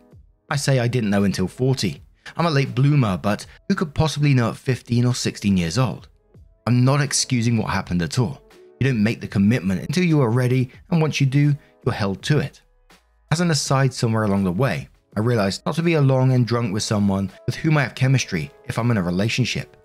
I 0.48 0.58
say 0.58 0.78
I 0.78 0.88
didn't 0.88 1.10
know 1.10 1.24
until 1.24 1.48
40. 1.48 2.04
I'm 2.38 2.46
a 2.46 2.52
late 2.52 2.76
bloomer, 2.76 3.18
but 3.18 3.48
who 3.68 3.74
could 3.74 3.96
possibly 3.96 4.36
know 4.36 4.50
at 4.50 4.58
15 4.58 5.06
or 5.06 5.16
16 5.16 5.58
years 5.58 5.80
old? 5.80 6.08
I'm 6.68 6.86
not 6.86 7.02
excusing 7.02 7.58
what 7.58 7.72
happened 7.72 8.04
at 8.04 8.20
all. 8.20 8.44
You 8.80 8.86
don't 8.86 9.02
make 9.02 9.22
the 9.22 9.28
commitment 9.28 9.82
until 9.82 10.04
you 10.04 10.22
are 10.22 10.30
ready, 10.30 10.70
and 10.92 11.02
once 11.02 11.20
you 11.20 11.26
do, 11.26 11.56
you're 11.84 11.96
held 11.96 12.22
to 12.26 12.38
it. 12.38 12.62
As 13.32 13.42
an 13.42 13.50
aside, 13.50 13.92
somewhere 13.92 14.26
along 14.26 14.44
the 14.44 14.52
way, 14.52 14.88
I 15.16 15.20
realized 15.20 15.64
not 15.66 15.76
to 15.76 15.84
be 15.84 15.96
alone 15.96 16.32
and 16.32 16.48
drunk 16.48 16.74
with 16.74 16.84
someone 16.84 17.32
with 17.46 17.56
whom 17.56 17.78
I 17.78 17.84
have 17.84 17.96
chemistry 17.96 18.52
if 18.66 18.80
I'm 18.80 18.92
in 18.92 18.98
a 18.98 19.04
relationship. 19.04 19.76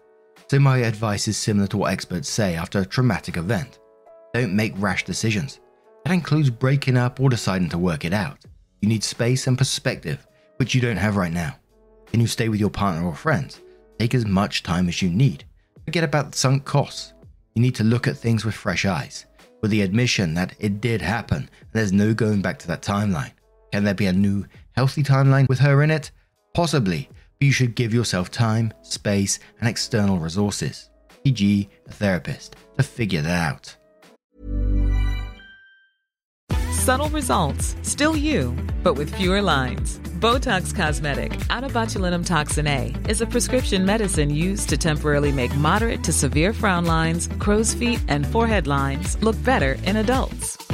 So 0.48 0.60
my 0.60 0.78
advice 0.78 1.26
is 1.26 1.36
similar 1.36 1.66
to 1.68 1.78
what 1.78 1.92
experts 1.92 2.28
say 2.28 2.54
after 2.54 2.78
a 2.78 2.86
traumatic 2.86 3.36
event. 3.36 3.80
Don't 4.32 4.54
make 4.54 4.74
rash 4.76 5.04
decisions. 5.04 5.60
That 6.04 6.12
includes 6.12 6.50
breaking 6.50 6.96
up 6.96 7.18
or 7.18 7.28
deciding 7.28 7.68
to 7.70 7.78
work 7.78 8.04
it 8.04 8.12
out. 8.12 8.38
You 8.80 8.88
need 8.88 9.02
space 9.02 9.48
and 9.48 9.58
perspective, 9.58 10.24
which 10.58 10.74
you 10.74 10.80
don't 10.80 10.96
have 10.96 11.16
right 11.16 11.32
now. 11.32 11.56
Can 12.06 12.20
you 12.20 12.28
stay 12.28 12.48
with 12.48 12.60
your 12.60 12.70
partner 12.70 13.04
or 13.04 13.14
friends? 13.14 13.60
Take 13.98 14.14
as 14.14 14.26
much 14.26 14.62
time 14.62 14.88
as 14.88 15.02
you 15.02 15.10
need. 15.10 15.44
Forget 15.84 16.04
about 16.04 16.30
the 16.30 16.38
sunk 16.38 16.64
costs. 16.64 17.14
You 17.54 17.62
need 17.62 17.74
to 17.76 17.84
look 17.84 18.06
at 18.06 18.16
things 18.16 18.44
with 18.44 18.54
fresh 18.54 18.84
eyes. 18.84 19.26
with 19.62 19.70
the 19.70 19.82
admission 19.82 20.34
that 20.34 20.54
it 20.58 20.80
did 20.80 21.02
happen 21.02 21.38
and 21.38 21.72
there's 21.72 21.92
no 21.92 22.14
going 22.14 22.40
back 22.42 22.58
to 22.60 22.68
that 22.68 22.82
timeline. 22.82 23.32
Can 23.72 23.84
there 23.84 23.94
be 23.94 24.06
a 24.06 24.12
new, 24.12 24.44
healthy 24.76 25.02
timeline 25.02 25.48
with 25.48 25.58
her 25.60 25.82
in 25.82 25.90
it? 25.90 26.10
Possibly, 26.54 27.08
but 27.38 27.46
you 27.46 27.52
should 27.52 27.74
give 27.74 27.94
yourself 27.94 28.30
time, 28.30 28.72
space, 28.82 29.38
and 29.60 29.68
external 29.68 30.18
resources, 30.18 30.90
e.g., 31.24 31.68
a 31.86 31.92
therapist, 31.92 32.56
to 32.76 32.82
figure 32.82 33.22
that 33.22 33.52
out. 33.52 33.76
Subtle 36.72 37.08
results, 37.08 37.74
still 37.82 38.16
you, 38.16 38.56
but 38.84 38.94
with 38.94 39.12
fewer 39.16 39.42
lines. 39.42 39.98
Botox 40.20 40.74
Cosmetic, 40.74 41.32
onabotulinumtoxinA, 41.50 43.08
is 43.08 43.20
a 43.20 43.26
prescription 43.26 43.84
medicine 43.84 44.30
used 44.30 44.68
to 44.68 44.76
temporarily 44.76 45.32
make 45.32 45.54
moderate 45.56 46.04
to 46.04 46.12
severe 46.12 46.52
frown 46.52 46.84
lines, 46.84 47.28
crow's 47.40 47.74
feet, 47.74 48.00
and 48.06 48.24
forehead 48.26 48.66
lines 48.66 49.20
look 49.20 49.42
better 49.42 49.72
in 49.82 49.96
adults. 49.96 50.65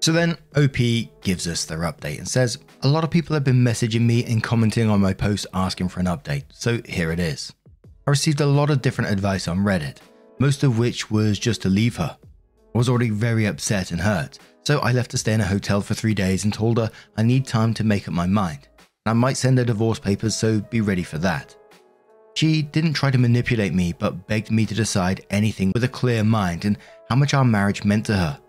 So 0.00 0.12
then 0.12 0.38
OP 0.56 0.76
gives 1.22 1.48
us 1.48 1.64
their 1.64 1.80
update 1.80 2.18
and 2.18 2.28
says, 2.28 2.58
A 2.82 2.88
lot 2.88 3.04
of 3.04 3.10
people 3.10 3.34
have 3.34 3.44
been 3.44 3.64
messaging 3.64 4.02
me 4.02 4.24
and 4.24 4.42
commenting 4.42 4.88
on 4.88 5.00
my 5.00 5.12
post 5.12 5.46
asking 5.52 5.88
for 5.88 6.00
an 6.00 6.06
update, 6.06 6.44
so 6.50 6.80
here 6.84 7.10
it 7.10 7.18
is. 7.18 7.52
I 8.06 8.10
received 8.10 8.40
a 8.40 8.46
lot 8.46 8.70
of 8.70 8.80
different 8.80 9.10
advice 9.10 9.48
on 9.48 9.58
Reddit, 9.58 9.98
most 10.38 10.62
of 10.62 10.78
which 10.78 11.10
was 11.10 11.38
just 11.38 11.62
to 11.62 11.68
leave 11.68 11.96
her. 11.96 12.16
I 12.74 12.78
was 12.78 12.88
already 12.88 13.10
very 13.10 13.46
upset 13.46 13.90
and 13.90 14.00
hurt, 14.00 14.38
so 14.62 14.78
I 14.78 14.92
left 14.92 15.10
to 15.10 15.18
stay 15.18 15.32
in 15.32 15.40
a 15.40 15.46
hotel 15.46 15.80
for 15.80 15.94
three 15.94 16.14
days 16.14 16.44
and 16.44 16.54
told 16.54 16.78
her 16.78 16.90
I 17.16 17.22
need 17.22 17.46
time 17.46 17.74
to 17.74 17.84
make 17.84 18.06
up 18.06 18.14
my 18.14 18.26
mind. 18.26 18.68
And 19.04 19.10
I 19.10 19.12
might 19.14 19.36
send 19.36 19.58
her 19.58 19.64
divorce 19.64 19.98
papers, 19.98 20.36
so 20.36 20.60
be 20.60 20.80
ready 20.80 21.02
for 21.02 21.18
that. 21.18 21.56
She 22.34 22.62
didn't 22.62 22.92
try 22.92 23.10
to 23.10 23.18
manipulate 23.18 23.74
me, 23.74 23.92
but 23.92 24.28
begged 24.28 24.52
me 24.52 24.64
to 24.66 24.74
decide 24.74 25.26
anything 25.28 25.72
with 25.74 25.82
a 25.82 25.88
clear 25.88 26.22
mind 26.22 26.64
and 26.64 26.78
how 27.10 27.16
much 27.16 27.34
our 27.34 27.44
marriage 27.44 27.82
meant 27.82 28.06
to 28.06 28.16
her. 28.16 28.40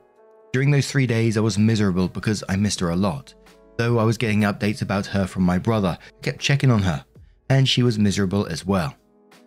During 0.52 0.72
those 0.72 0.90
three 0.90 1.06
days, 1.06 1.38
I 1.38 1.42
was 1.42 1.60
miserable 1.60 2.08
because 2.08 2.44
I 2.50 2.56
missed 2.56 2.80
her 2.80 2.90
a 2.90 2.96
lot. 2.96 3.36
Though 3.78 4.00
I 4.00 4.04
was 4.04 4.18
getting 4.18 4.42
updates 4.42 4.82
about 4.82 5.06
her 5.06 5.28
from 5.28 5.44
my 5.44 5.60
brother, 5.60 5.98
I 6.02 6.22
kept 6.24 6.40
checking 6.40 6.72
on 6.72 6.82
her, 6.82 7.06
and 7.50 7.70
she 7.70 7.84
was 7.84 8.00
miserable 8.00 8.48
as 8.48 8.66
well. 8.66 8.96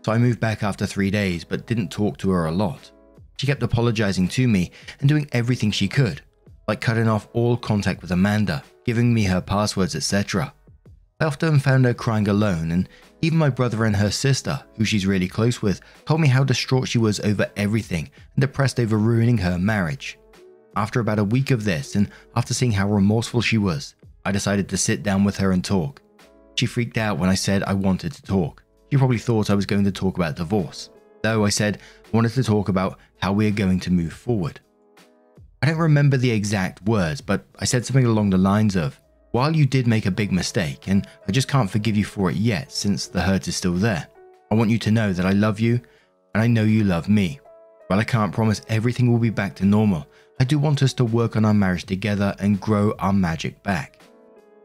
So 0.04 0.12
I 0.12 0.18
moved 0.18 0.38
back 0.38 0.62
after 0.62 0.86
three 0.86 1.10
days, 1.10 1.42
but 1.42 1.66
didn't 1.66 1.90
talk 1.90 2.18
to 2.18 2.30
her 2.30 2.46
a 2.46 2.52
lot. 2.52 2.92
She 3.36 3.48
kept 3.48 3.64
apologizing 3.64 4.28
to 4.28 4.46
me 4.46 4.70
and 5.00 5.08
doing 5.08 5.28
everything 5.32 5.72
she 5.72 5.88
could, 5.88 6.22
like 6.68 6.80
cutting 6.80 7.08
off 7.08 7.26
all 7.32 7.56
contact 7.56 8.00
with 8.00 8.12
Amanda, 8.12 8.62
giving 8.84 9.12
me 9.12 9.24
her 9.24 9.40
passwords, 9.40 9.96
etc. 9.96 10.54
I 11.20 11.24
often 11.24 11.58
found 11.58 11.84
her 11.84 11.94
crying 11.94 12.28
alone, 12.28 12.70
and 12.70 12.88
even 13.22 13.38
my 13.38 13.50
brother 13.50 13.84
and 13.84 13.96
her 13.96 14.10
sister, 14.12 14.62
who 14.76 14.84
she's 14.84 15.06
really 15.06 15.28
close 15.28 15.60
with, 15.60 15.80
told 16.06 16.20
me 16.20 16.28
how 16.28 16.44
distraught 16.44 16.86
she 16.86 16.98
was 16.98 17.18
over 17.20 17.50
everything 17.56 18.08
and 18.36 18.40
depressed 18.40 18.78
over 18.78 18.96
ruining 18.96 19.38
her 19.38 19.58
marriage. 19.58 20.18
After 20.76 21.00
about 21.00 21.18
a 21.18 21.24
week 21.24 21.50
of 21.50 21.64
this, 21.64 21.94
and 21.96 22.10
after 22.34 22.54
seeing 22.54 22.72
how 22.72 22.88
remorseful 22.88 23.42
she 23.42 23.58
was, 23.58 23.94
I 24.24 24.32
decided 24.32 24.68
to 24.68 24.76
sit 24.76 25.02
down 25.02 25.24
with 25.24 25.36
her 25.36 25.52
and 25.52 25.62
talk. 25.64 26.00
She 26.54 26.66
freaked 26.66 26.96
out 26.96 27.18
when 27.18 27.28
I 27.28 27.34
said 27.34 27.62
I 27.62 27.74
wanted 27.74 28.12
to 28.12 28.22
talk. 28.22 28.62
She 28.90 28.96
probably 28.96 29.18
thought 29.18 29.50
I 29.50 29.54
was 29.54 29.66
going 29.66 29.84
to 29.84 29.92
talk 29.92 30.16
about 30.16 30.36
divorce, 30.36 30.90
though 31.22 31.44
I 31.44 31.50
said 31.50 31.78
I 32.06 32.16
wanted 32.16 32.32
to 32.32 32.42
talk 32.42 32.68
about 32.68 32.98
how 33.20 33.32
we 33.32 33.46
are 33.48 33.52
going 33.52 33.80
to 33.80 33.90
move 33.90 34.12
forward. 34.12 34.60
I 35.62 35.66
don't 35.66 35.76
remember 35.76 36.16
the 36.16 36.30
exact 36.30 36.82
words, 36.82 37.20
but 37.20 37.44
I 37.58 37.64
said 37.64 37.84
something 37.84 38.06
along 38.06 38.30
the 38.30 38.38
lines 38.38 38.76
of, 38.76 38.98
While 39.30 39.54
you 39.54 39.66
did 39.66 39.86
make 39.86 40.06
a 40.06 40.10
big 40.10 40.32
mistake, 40.32 40.88
and 40.88 41.06
I 41.28 41.32
just 41.32 41.48
can't 41.48 41.70
forgive 41.70 41.96
you 41.96 42.04
for 42.04 42.30
it 42.30 42.36
yet 42.36 42.72
since 42.72 43.06
the 43.06 43.20
hurt 43.20 43.46
is 43.46 43.56
still 43.56 43.74
there, 43.74 44.08
I 44.50 44.54
want 44.54 44.70
you 44.70 44.78
to 44.78 44.90
know 44.90 45.12
that 45.12 45.26
I 45.26 45.32
love 45.32 45.60
you 45.60 45.80
and 46.34 46.42
I 46.42 46.46
know 46.46 46.64
you 46.64 46.84
love 46.84 47.08
me. 47.08 47.40
While 47.86 48.00
I 48.00 48.04
can't 48.04 48.32
promise 48.32 48.62
everything 48.68 49.10
will 49.10 49.18
be 49.18 49.30
back 49.30 49.54
to 49.56 49.64
normal, 49.64 50.06
I 50.42 50.44
do 50.44 50.58
want 50.58 50.82
us 50.82 50.92
to 50.94 51.04
work 51.04 51.36
on 51.36 51.44
our 51.44 51.54
marriage 51.54 51.84
together 51.84 52.34
and 52.40 52.60
grow 52.60 52.94
our 52.98 53.12
magic 53.12 53.62
back. 53.62 54.00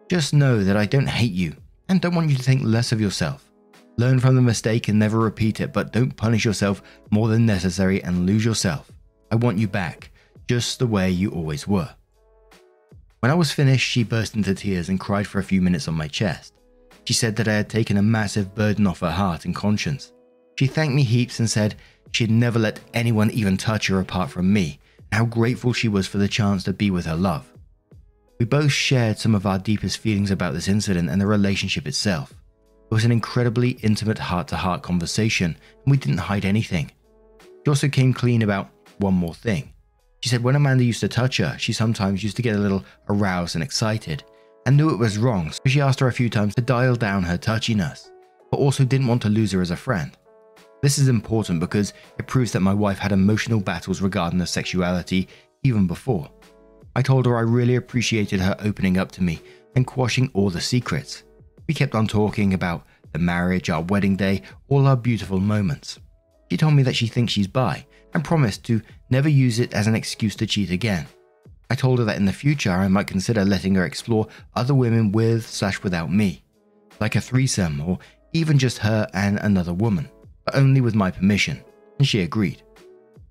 Just 0.10 0.34
know 0.34 0.64
that 0.64 0.76
I 0.76 0.88
don't 0.88 1.06
hate 1.08 1.34
you 1.34 1.56
and 1.88 2.02
don't 2.02 2.16
want 2.16 2.32
you 2.32 2.36
to 2.36 2.42
think 2.42 2.64
less 2.64 2.92
of 2.92 3.00
yourself. 3.00 3.52
Learn 3.96 4.20
from 4.20 4.34
the 4.34 4.42
mistake 4.42 4.88
and 4.88 4.98
never 4.98 5.20
repeat 5.20 5.62
it, 5.62 5.74
but 5.74 5.94
don't 5.94 6.18
punish 6.18 6.46
yourself 6.46 6.82
more 7.12 7.28
than 7.28 7.46
necessary 7.46 8.04
and 8.04 8.26
lose 8.26 8.44
yourself. 8.44 8.92
I 9.32 9.36
want 9.36 9.60
you 9.60 9.68
back, 9.68 10.10
just 10.48 10.80
the 10.80 10.88
way 10.88 11.12
you 11.12 11.30
always 11.30 11.68
were. 11.68 11.94
When 13.20 13.32
I 13.32 13.36
was 13.36 13.52
finished, 13.52 13.88
she 13.88 14.04
burst 14.04 14.34
into 14.34 14.56
tears 14.56 14.90
and 14.90 15.00
cried 15.00 15.28
for 15.28 15.38
a 15.38 15.44
few 15.44 15.62
minutes 15.62 15.88
on 15.88 15.94
my 15.94 16.08
chest. 16.08 16.56
She 17.04 17.14
said 17.14 17.36
that 17.36 17.48
I 17.48 17.54
had 17.54 17.70
taken 17.70 17.98
a 17.98 18.02
massive 18.02 18.56
burden 18.56 18.88
off 18.88 19.02
her 19.02 19.12
heart 19.12 19.46
and 19.46 19.54
conscience. 19.54 20.12
She 20.58 20.66
thanked 20.66 20.96
me 20.96 21.04
heaps 21.04 21.40
and 21.40 21.48
said 21.48 21.76
she'd 22.14 22.32
never 22.32 22.58
let 22.58 22.80
anyone 22.96 23.30
even 23.30 23.58
touch 23.58 23.90
her 23.90 24.00
apart 24.00 24.32
from 24.32 24.52
me, 24.52 24.80
how 25.12 25.26
grateful 25.26 25.74
she 25.74 25.88
was 25.88 26.08
for 26.08 26.18
the 26.18 26.28
chance 26.28 26.64
to 26.64 26.74
be 26.74 26.92
with 26.92 27.06
her 27.06 27.16
love. 27.16 27.52
We 28.40 28.46
both 28.46 28.72
shared 28.72 29.18
some 29.18 29.34
of 29.34 29.46
our 29.46 29.58
deepest 29.58 29.98
feelings 29.98 30.30
about 30.30 30.54
this 30.54 30.68
incident 30.68 31.10
and 31.10 31.20
the 31.20 31.26
relationship 31.26 31.88
itself. 31.88 32.32
It 32.32 32.94
was 32.94 33.04
an 33.04 33.12
incredibly 33.12 33.72
intimate 33.82 34.20
heart 34.20 34.48
to 34.50 34.56
heart 34.56 34.84
conversation, 34.84 35.58
and 35.84 35.92
we 35.92 35.98
didn't 35.98 36.20
hide 36.20 36.46
anything. 36.46 36.92
She 37.42 37.70
also 37.70 37.90
came 37.90 38.14
clean 38.14 38.44
about 38.44 38.70
one 39.00 39.14
more 39.14 39.34
thing. 39.34 39.74
She 40.22 40.30
said 40.30 40.44
when 40.44 40.56
Amanda 40.56 40.84
used 40.84 41.02
to 41.02 41.08
touch 41.08 41.38
her, 41.38 41.58
she 41.60 41.74
sometimes 41.74 42.24
used 42.24 42.36
to 42.38 42.42
get 42.42 42.56
a 42.56 42.60
little 42.60 42.86
aroused 43.10 43.56
and 43.56 43.64
excited, 43.64 44.24
and 44.66 44.78
knew 44.78 44.90
it 44.90 44.98
was 44.98 45.18
wrong, 45.18 45.52
so 45.52 45.62
she 45.66 45.82
asked 45.82 46.00
her 46.00 46.08
a 46.08 46.14
few 46.14 46.30
times 46.30 46.56
to 46.56 46.62
dial 46.62 46.96
down 46.96 47.24
her 47.24 47.38
touchiness, 47.38 48.10
but 48.52 48.58
also 48.58 48.86
didn't 48.86 49.08
want 49.08 49.22
to 49.24 49.30
lose 49.30 49.52
her 49.52 49.62
as 49.62 49.72
a 49.72 49.76
friend. 49.76 50.16
This 50.82 51.00
is 51.00 51.08
important 51.08 51.60
because 51.60 51.94
it 52.20 52.28
proves 52.28 52.52
that 52.52 52.60
my 52.60 52.74
wife 52.74 53.00
had 53.00 53.12
emotional 53.12 53.60
battles 53.60 54.02
regarding 54.02 54.40
her 54.40 54.46
sexuality 54.46 55.28
even 55.64 55.88
before. 55.88 56.30
I 56.96 57.02
told 57.02 57.26
her 57.26 57.38
I 57.38 57.42
really 57.42 57.76
appreciated 57.76 58.40
her 58.40 58.56
opening 58.60 58.98
up 58.98 59.12
to 59.14 59.24
me 59.24 59.42
and 59.76 59.86
quashing 59.86 60.30
all 60.34 60.50
the 60.50 60.62
secrets. 60.62 61.24
We 61.68 61.74
kept 61.74 61.96
on 61.96 62.08
talking 62.08 62.54
about 62.54 62.86
the 63.12 63.20
marriage, 63.20 63.70
our 63.70 63.82
wedding 63.82 64.16
day, 64.16 64.44
all 64.68 64.88
our 64.88 64.96
beautiful 64.96 65.40
moments. 65.40 66.00
She 66.50 66.58
told 66.58 66.74
me 66.74 66.84
that 66.84 66.96
she 66.96 67.08
thinks 67.08 67.34
she's 67.34 67.48
bi 67.48 67.86
and 68.14 68.24
promised 68.24 68.64
to 68.66 68.82
never 69.10 69.30
use 69.30 69.60
it 69.60 69.74
as 69.74 69.88
an 69.88 69.96
excuse 69.96 70.36
to 70.38 70.48
cheat 70.48 70.72
again. 70.72 71.08
I 71.70 71.76
told 71.76 72.00
her 72.00 72.06
that 72.06 72.18
in 72.18 72.26
the 72.26 72.34
future 72.34 72.72
I 72.72 72.88
might 72.88 73.08
consider 73.08 73.44
letting 73.44 73.76
her 73.76 73.86
explore 73.86 74.28
other 74.56 74.74
women 74.74 75.12
with 75.12 75.48
slash 75.48 75.84
without 75.84 76.12
me, 76.12 76.44
like 77.00 77.16
a 77.16 77.22
threesome 77.22 77.82
or 77.82 78.00
even 78.34 78.58
just 78.58 78.78
her 78.80 79.08
and 79.14 79.38
another 79.40 79.74
woman, 79.74 80.10
but 80.48 80.56
only 80.56 80.80
with 80.80 80.96
my 80.96 81.12
permission, 81.12 81.62
and 82.00 82.08
she 82.08 82.22
agreed. 82.22 82.64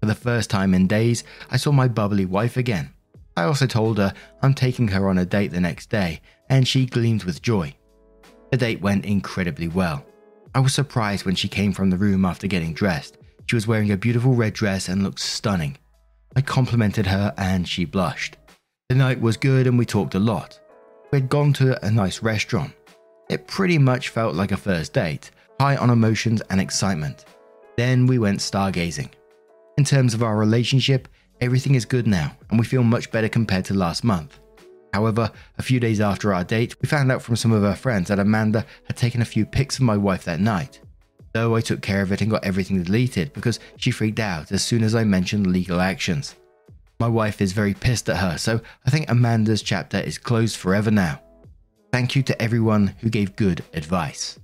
For 0.01 0.07
the 0.07 0.15
first 0.15 0.51
time 0.51 0.75
in 0.75 0.87
days, 0.87 1.25
I 1.51 1.57
saw 1.57 1.73
my 1.73 1.89
bubbly 1.89 2.27
wife 2.27 2.59
again. 2.59 2.93
I 3.39 3.45
also 3.45 3.67
told 3.67 3.97
her 3.97 4.13
I'm 4.43 4.53
taking 4.53 4.89
her 4.89 5.09
on 5.09 5.17
a 5.17 5.25
date 5.25 5.51
the 5.51 5.61
next 5.61 5.89
day, 5.89 6.21
and 6.51 6.69
she 6.69 6.85
gleamed 6.85 7.25
with 7.25 7.41
joy. 7.41 7.75
The 8.51 8.59
date 8.59 8.83
went 8.83 9.07
incredibly 9.07 9.69
well. 9.69 10.05
I 10.55 10.61
was 10.61 10.75
surprised 10.75 11.25
when 11.25 11.35
she 11.35 11.49
came 11.49 11.73
from 11.73 11.89
the 11.89 11.97
room 11.97 12.27
after 12.27 12.47
getting 12.47 12.75
dressed. 12.75 13.17
She 13.47 13.57
was 13.57 13.67
wearing 13.67 13.93
a 13.93 13.97
beautiful 13.97 14.35
red 14.35 14.53
dress 14.53 14.89
and 14.89 15.03
looked 15.03 15.21
stunning. 15.21 15.79
I 16.35 16.43
complimented 16.43 17.07
her 17.07 17.33
and 17.39 17.67
she 17.67 17.87
blushed. 17.87 18.37
The 18.91 18.95
night 18.95 19.21
was 19.23 19.39
good 19.39 19.67
and 19.67 19.79
we 19.79 19.87
talked 19.87 20.15
a 20.15 20.19
lot. 20.19 20.61
We 21.13 21.21
had 21.21 21.31
gone 21.31 21.55
to 21.55 21.83
a 21.85 21.91
nice 21.91 22.23
restaurant. 22.23 22.75
It 23.31 23.47
pretty 23.47 23.79
much 23.79 24.11
felt 24.11 24.35
like 24.35 24.53
a 24.53 24.57
first 24.57 24.93
date, 24.93 25.31
high 25.61 25.77
on 25.77 25.91
emotions 25.91 26.43
and 26.51 26.61
excitement. 26.61 27.25
Then 27.77 28.07
we 28.07 28.19
went 28.19 28.41
stargazing. 28.41 29.11
In 29.79 29.85
terms 29.85 30.15
of 30.15 30.23
our 30.23 30.37
relationship, 30.37 31.09
everything 31.41 31.75
is 31.75 31.85
good 31.85 32.07
now 32.07 32.37
and 32.51 32.59
we 32.59 32.65
feel 32.65 32.83
much 32.83 33.11
better 33.11 33.29
compared 33.29 33.65
to 33.67 33.75
last 33.75 34.05
month. 34.05 34.39
However, 34.93 35.31
a 35.59 35.63
few 35.63 35.79
days 35.79 36.01
after 36.01 36.33
our 36.33 36.45
date, 36.45 36.81
we 36.81 36.89
found 36.89 37.13
out 37.13 37.21
from 37.21 37.37
some 37.37 37.53
of 37.53 37.63
her 37.63 37.75
friends 37.75 38.09
that 38.09 38.19
Amanda 38.19 38.65
had 38.85 38.97
taken 38.97 39.21
a 39.21 39.27
few 39.27 39.45
pics 39.45 39.77
of 39.77 39.83
my 39.83 39.97
wife 39.97 40.25
that 40.25 40.41
night. 40.41 40.81
Though 41.35 41.55
I 41.55 41.61
took 41.61 41.83
care 41.83 42.01
of 42.01 42.13
it 42.13 42.23
and 42.23 42.31
got 42.31 42.45
everything 42.45 42.83
deleted 42.83 43.35
because 43.35 43.61
she 43.77 43.91
freaked 43.91 44.21
out 44.21 44.53
as 44.53 44.65
soon 44.65 44.83
as 44.83 44.95
I 44.95 45.05
mentioned 45.05 45.47
legal 45.47 45.83
actions. 45.83 46.35
My 46.99 47.09
wife 47.09 47.43
is 47.43 47.53
very 47.53 47.75
pissed 47.75 48.09
at 48.09 48.17
her, 48.17 48.39
so 48.39 48.59
I 48.87 48.91
think 48.91 49.11
Amanda's 49.11 49.61
chapter 49.61 49.99
is 49.99 50.17
closed 50.17 50.57
forever 50.57 50.91
now. 50.91 51.21
Thank 51.93 52.17
you 52.17 52.23
to 52.23 52.43
everyone 52.43 52.95
who 53.01 53.11
gave 53.11 53.37
good 53.37 53.63
advice. 53.75 54.39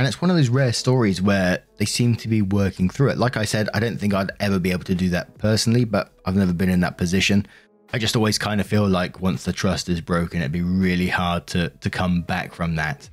And 0.00 0.06
it's 0.06 0.22
one 0.22 0.30
of 0.30 0.36
those 0.38 0.48
rare 0.48 0.72
stories 0.72 1.20
where 1.20 1.62
they 1.76 1.84
seem 1.84 2.16
to 2.16 2.26
be 2.26 2.40
working 2.40 2.88
through 2.88 3.10
it. 3.10 3.18
Like 3.18 3.36
I 3.36 3.44
said, 3.44 3.68
I 3.74 3.80
don't 3.80 3.98
think 3.98 4.14
I'd 4.14 4.30
ever 4.40 4.58
be 4.58 4.70
able 4.70 4.84
to 4.84 4.94
do 4.94 5.10
that 5.10 5.36
personally, 5.36 5.84
but 5.84 6.14
I've 6.24 6.36
never 6.36 6.54
been 6.54 6.70
in 6.70 6.80
that 6.80 6.96
position. 6.96 7.46
I 7.92 7.98
just 7.98 8.16
always 8.16 8.38
kind 8.38 8.62
of 8.62 8.66
feel 8.66 8.88
like 8.88 9.20
once 9.20 9.44
the 9.44 9.52
trust 9.52 9.90
is 9.90 10.00
broken, 10.00 10.40
it'd 10.40 10.52
be 10.52 10.62
really 10.62 11.08
hard 11.08 11.46
to, 11.48 11.68
to 11.68 11.90
come 11.90 12.22
back 12.22 12.54
from 12.54 12.76
that. 12.76 13.10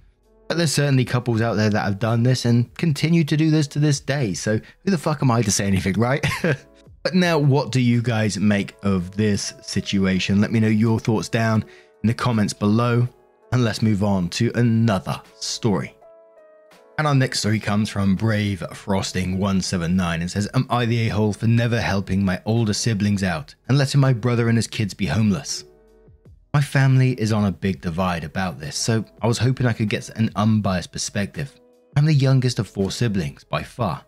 But 0.48 0.56
there's 0.56 0.72
certainly 0.72 1.03
couples 1.03 1.41
out 1.41 1.56
there 1.56 1.70
that 1.70 1.84
have 1.84 2.00
done 2.00 2.24
this 2.24 2.46
and 2.46 2.74
continue 2.77 3.25
to 3.25 3.36
do 3.36 3.51
this 3.51 3.67
to 3.67 3.79
this 3.79 4.00
day. 4.00 4.34
So 4.34 4.58
who 4.86 4.91
the 4.91 4.98
fuck 4.98 5.22
am 5.22 5.29
I 5.29 5.41
to 5.41 5.51
say 5.51 5.67
anything, 5.67 5.96
right? 6.00 6.25
but 7.03 7.13
now, 7.13 7.38
what 7.38 7.74
do 7.74 7.82
you 7.82 8.01
guys 8.01 8.39
make 8.39 8.75
of 8.84 9.12
this 9.17 9.53
situation? 9.62 10.39
Let 10.39 10.53
me 10.53 10.62
know 10.62 10.70
your 10.70 11.01
thoughts 11.01 11.27
down 11.27 11.65
in 12.01 12.08
the 12.08 12.13
comments 12.13 12.53
below, 12.53 13.10
and 13.51 13.65
let's 13.65 13.82
move 13.82 14.06
on 14.06 14.29
to 14.29 14.53
another 14.56 15.22
story. 15.38 15.96
And 16.99 17.05
our 17.05 17.13
next 17.13 17.41
story 17.41 17.59
comes 17.59 17.89
from 17.89 18.15
Brave 18.15 18.63
Frosting 18.73 19.33
179 19.33 20.21
and 20.21 20.31
says, 20.31 20.49
Am 20.55 20.65
I 20.67 20.87
the 20.87 21.01
a 21.01 21.09
hole 21.09 21.31
for 21.31 21.45
never 21.45 21.79
helping 21.79 22.25
my 22.25 22.41
older 22.43 22.73
siblings 22.73 23.21
out 23.21 23.53
and 23.69 23.77
letting 23.77 24.01
my 24.01 24.13
brother 24.13 24.49
and 24.49 24.57
his 24.57 24.65
kids 24.65 24.95
be 24.95 25.05
homeless? 25.05 25.63
My 26.55 26.61
family 26.61 27.11
is 27.11 27.31
on 27.31 27.45
a 27.45 27.51
big 27.51 27.81
divide 27.81 28.23
about 28.23 28.59
this, 28.59 28.75
so 28.75 29.05
I 29.21 29.27
was 29.27 29.37
hoping 29.37 29.67
I 29.67 29.73
could 29.73 29.89
get 29.89 30.09
an 30.09 30.31
unbiased 30.35 30.91
perspective. 30.91 31.53
I'm 31.95 32.05
the 32.05 32.13
youngest 32.13 32.57
of 32.57 32.67
four 32.67 32.89
siblings, 32.89 33.43
by 33.43 33.61
far. 33.61 34.03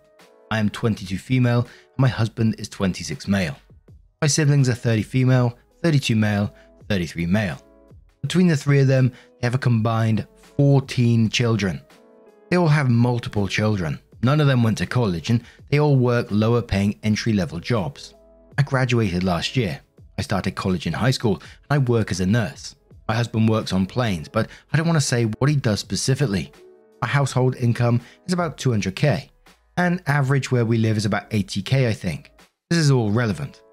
I 0.50 0.58
am 0.58 0.70
22 0.70 1.20
female, 1.20 1.60
and 1.60 2.00
my 2.00 2.08
husband 2.08 2.56
is 2.58 2.70
26 2.70 3.28
male. 3.28 3.56
My 4.20 4.28
siblings 4.28 4.68
are 4.68 4.74
30 4.74 5.04
female, 5.04 5.60
32 5.84 6.16
male, 6.16 6.56
33 6.88 7.28
male. 7.28 7.62
Between 8.24 8.48
the 8.48 8.58
three 8.58 8.80
of 8.80 8.88
them, 8.88 9.10
they 9.10 9.46
have 9.46 9.54
a 9.54 9.60
combined 9.60 10.26
14 10.58 11.30
children. 11.30 11.82
They 12.50 12.58
all 12.58 12.68
have 12.68 12.90
multiple 12.90 13.48
children. 13.48 14.00
None 14.22 14.42
of 14.42 14.48
them 14.48 14.64
went 14.64 14.78
to 14.80 14.86
college 14.86 15.30
and 15.30 15.44
they 15.70 15.80
all 15.80 15.96
work 15.96 16.28
lower 16.30 16.62
paying 16.62 17.00
entry 17.04 17.34
level 17.34 17.60
jobs. 17.60 18.16
I 18.58 18.64
graduated 18.64 19.24
last 19.24 19.56
year. 19.56 19.80
I 20.18 20.22
started 20.22 20.56
college 20.56 20.88
in 20.88 20.94
high 20.94 21.12
school 21.12 21.36
and 21.36 21.44
I 21.70 21.78
work 21.78 22.12
as 22.12 22.20
a 22.20 22.26
nurse. 22.26 22.76
My 23.08 23.16
husband 23.16 23.50
works 23.50 23.74
on 23.74 23.86
planes, 23.86 24.28
but 24.28 24.50
I 24.72 24.78
don't 24.78 24.86
want 24.86 24.98
to 24.98 25.06
say 25.06 25.26
what 25.26 25.50
he 25.50 25.56
does 25.56 25.80
specifically. 25.80 26.52
My 27.02 27.08
household 27.08 27.56
income 27.56 28.02
is 28.28 28.34
about 28.34 28.58
200k, 28.58 29.30
and 29.78 30.04
average 30.06 30.52
where 30.52 30.66
we 30.66 30.78
live 30.78 30.98
is 30.98 31.06
about 31.06 31.30
80k, 31.32 31.88
I 31.88 31.94
think. 31.94 32.32
This 32.70 32.78
is 32.78 32.92
all 32.92 33.10
relevant. 33.10 33.64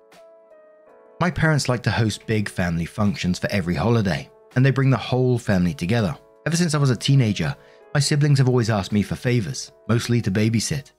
My 1.21 1.31
parents 1.31 1.69
like 1.69 1.83
to 1.83 1.91
host 1.91 2.27
big 2.27 2.49
family 2.49 2.87
functions 2.87 3.39
for 3.39 3.51
every 3.51 3.75
holiday, 3.75 4.31
and 4.55 4.65
they 4.65 4.71
bring 4.71 4.89
the 4.89 4.97
whole 4.97 5.39
family 5.39 5.75
together. 5.75 6.17
Ever 6.47 6.57
since 6.57 6.75
I 6.75 6.79
was 6.79 6.91
a 6.91 6.97
teenager, 6.97 7.55
my 7.95 8.01
siblings 8.01 8.39
have 8.39 8.49
always 8.49 8.71
asked 8.71 8.93
me 8.93 9.03
for 9.03 9.17
favors, 9.17 9.73
mostly 9.89 10.21
to 10.23 10.31
babysit. 10.31 10.93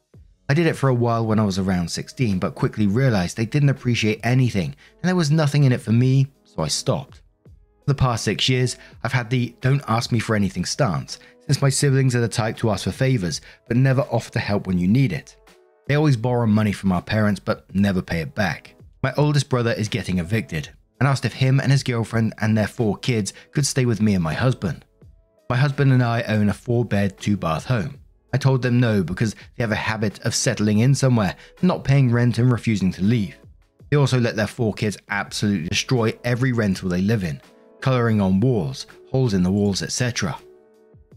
I 0.50 0.54
did 0.54 0.66
it 0.66 0.76
for 0.76 0.90
a 0.90 0.94
while 0.94 1.26
when 1.26 1.40
I 1.40 1.44
was 1.44 1.60
around 1.60 1.90
16, 1.90 2.40
but 2.40 2.56
quickly 2.56 2.88
realized 2.88 3.36
they 3.36 3.46
didn't 3.46 3.70
appreciate 3.70 4.22
anything 4.24 4.76
and 5.02 5.10
there 5.10 5.16
was 5.16 5.30
nothing 5.30 5.66
in 5.66 5.72
it 5.72 5.82
for 5.82 5.92
me, 5.92 6.28
so 6.44 6.64
I 6.64 6.70
stopped. 6.70 7.22
For 7.46 7.94
the 7.94 7.96
past 7.96 8.24
six 8.24 8.50
years, 8.50 8.78
I've 9.04 9.14
had 9.14 9.30
the 9.30 9.56
don't 9.62 9.84
ask 9.88 10.12
me 10.12 10.20
for 10.20 10.36
anything 10.36 10.66
stance, 10.66 11.20
since 11.46 11.62
my 11.62 11.70
siblings 11.70 12.16
are 12.16 12.22
the 12.22 12.28
type 12.28 12.58
to 12.58 12.70
ask 12.70 12.86
for 12.86 12.92
favors, 12.92 13.42
but 13.68 13.78
never 13.78 14.02
offer 14.02 14.32
to 14.34 14.40
help 14.40 14.68
when 14.68 14.78
you 14.78 14.88
need 14.88 15.14
it. 15.14 15.36
They 15.88 15.96
always 15.96 16.18
borrow 16.18 16.46
money 16.46 16.74
from 16.74 16.92
our 16.92 17.02
parents, 17.02 17.40
but 17.40 17.74
never 17.74 18.02
pay 18.02 18.20
it 18.20 18.36
back. 18.36 18.76
My 19.04 19.14
oldest 19.16 19.50
brother 19.50 19.72
is 19.72 19.88
getting 19.88 20.20
evicted, 20.20 20.70
and 21.00 21.08
asked 21.08 21.26
if 21.26 21.34
him 21.34 21.60
and 21.60 21.72
his 21.72 21.84
girlfriend 21.84 22.34
and 22.40 22.58
their 22.58 22.68
four 22.68 22.98
kids 22.98 23.34
could 23.52 23.66
stay 23.66 23.86
with 23.86 24.02
me 24.02 24.14
and 24.14 24.24
my 24.24 24.34
husband. 24.34 24.84
My 25.50 25.56
husband 25.56 25.94
and 25.94 26.04
I 26.04 26.24
own 26.24 26.50
a 26.50 26.54
four 26.54 26.84
bed, 26.84 27.18
two 27.18 27.38
bath 27.38 27.66
home. 27.66 28.00
I 28.34 28.38
told 28.38 28.62
them 28.62 28.80
no 28.80 29.04
because 29.04 29.34
they 29.34 29.64
have 29.64 29.72
a 29.72 29.76
habit 29.76 30.20
of 30.26 30.36
settling 30.36 30.80
in 30.80 30.94
somewhere, 30.94 31.36
not 31.62 31.86
paying 31.86 32.12
rent, 32.12 32.38
and 32.38 32.52
refusing 32.52 32.92
to 32.94 33.02
leave. 33.02 33.38
They 33.90 33.98
also 33.98 34.20
let 34.20 34.36
their 34.36 34.48
four 34.48 34.74
kids 34.74 34.98
absolutely 35.10 35.70
destroy 35.70 36.14
every 36.26 36.52
rental 36.52 36.90
they 36.90 37.02
live 37.02 37.24
in, 37.24 37.42
colouring 37.80 38.20
on 38.20 38.42
walls, 38.42 38.88
holes 39.10 39.34
in 39.34 39.44
the 39.44 39.52
walls, 39.52 39.82
etc. 39.82 40.38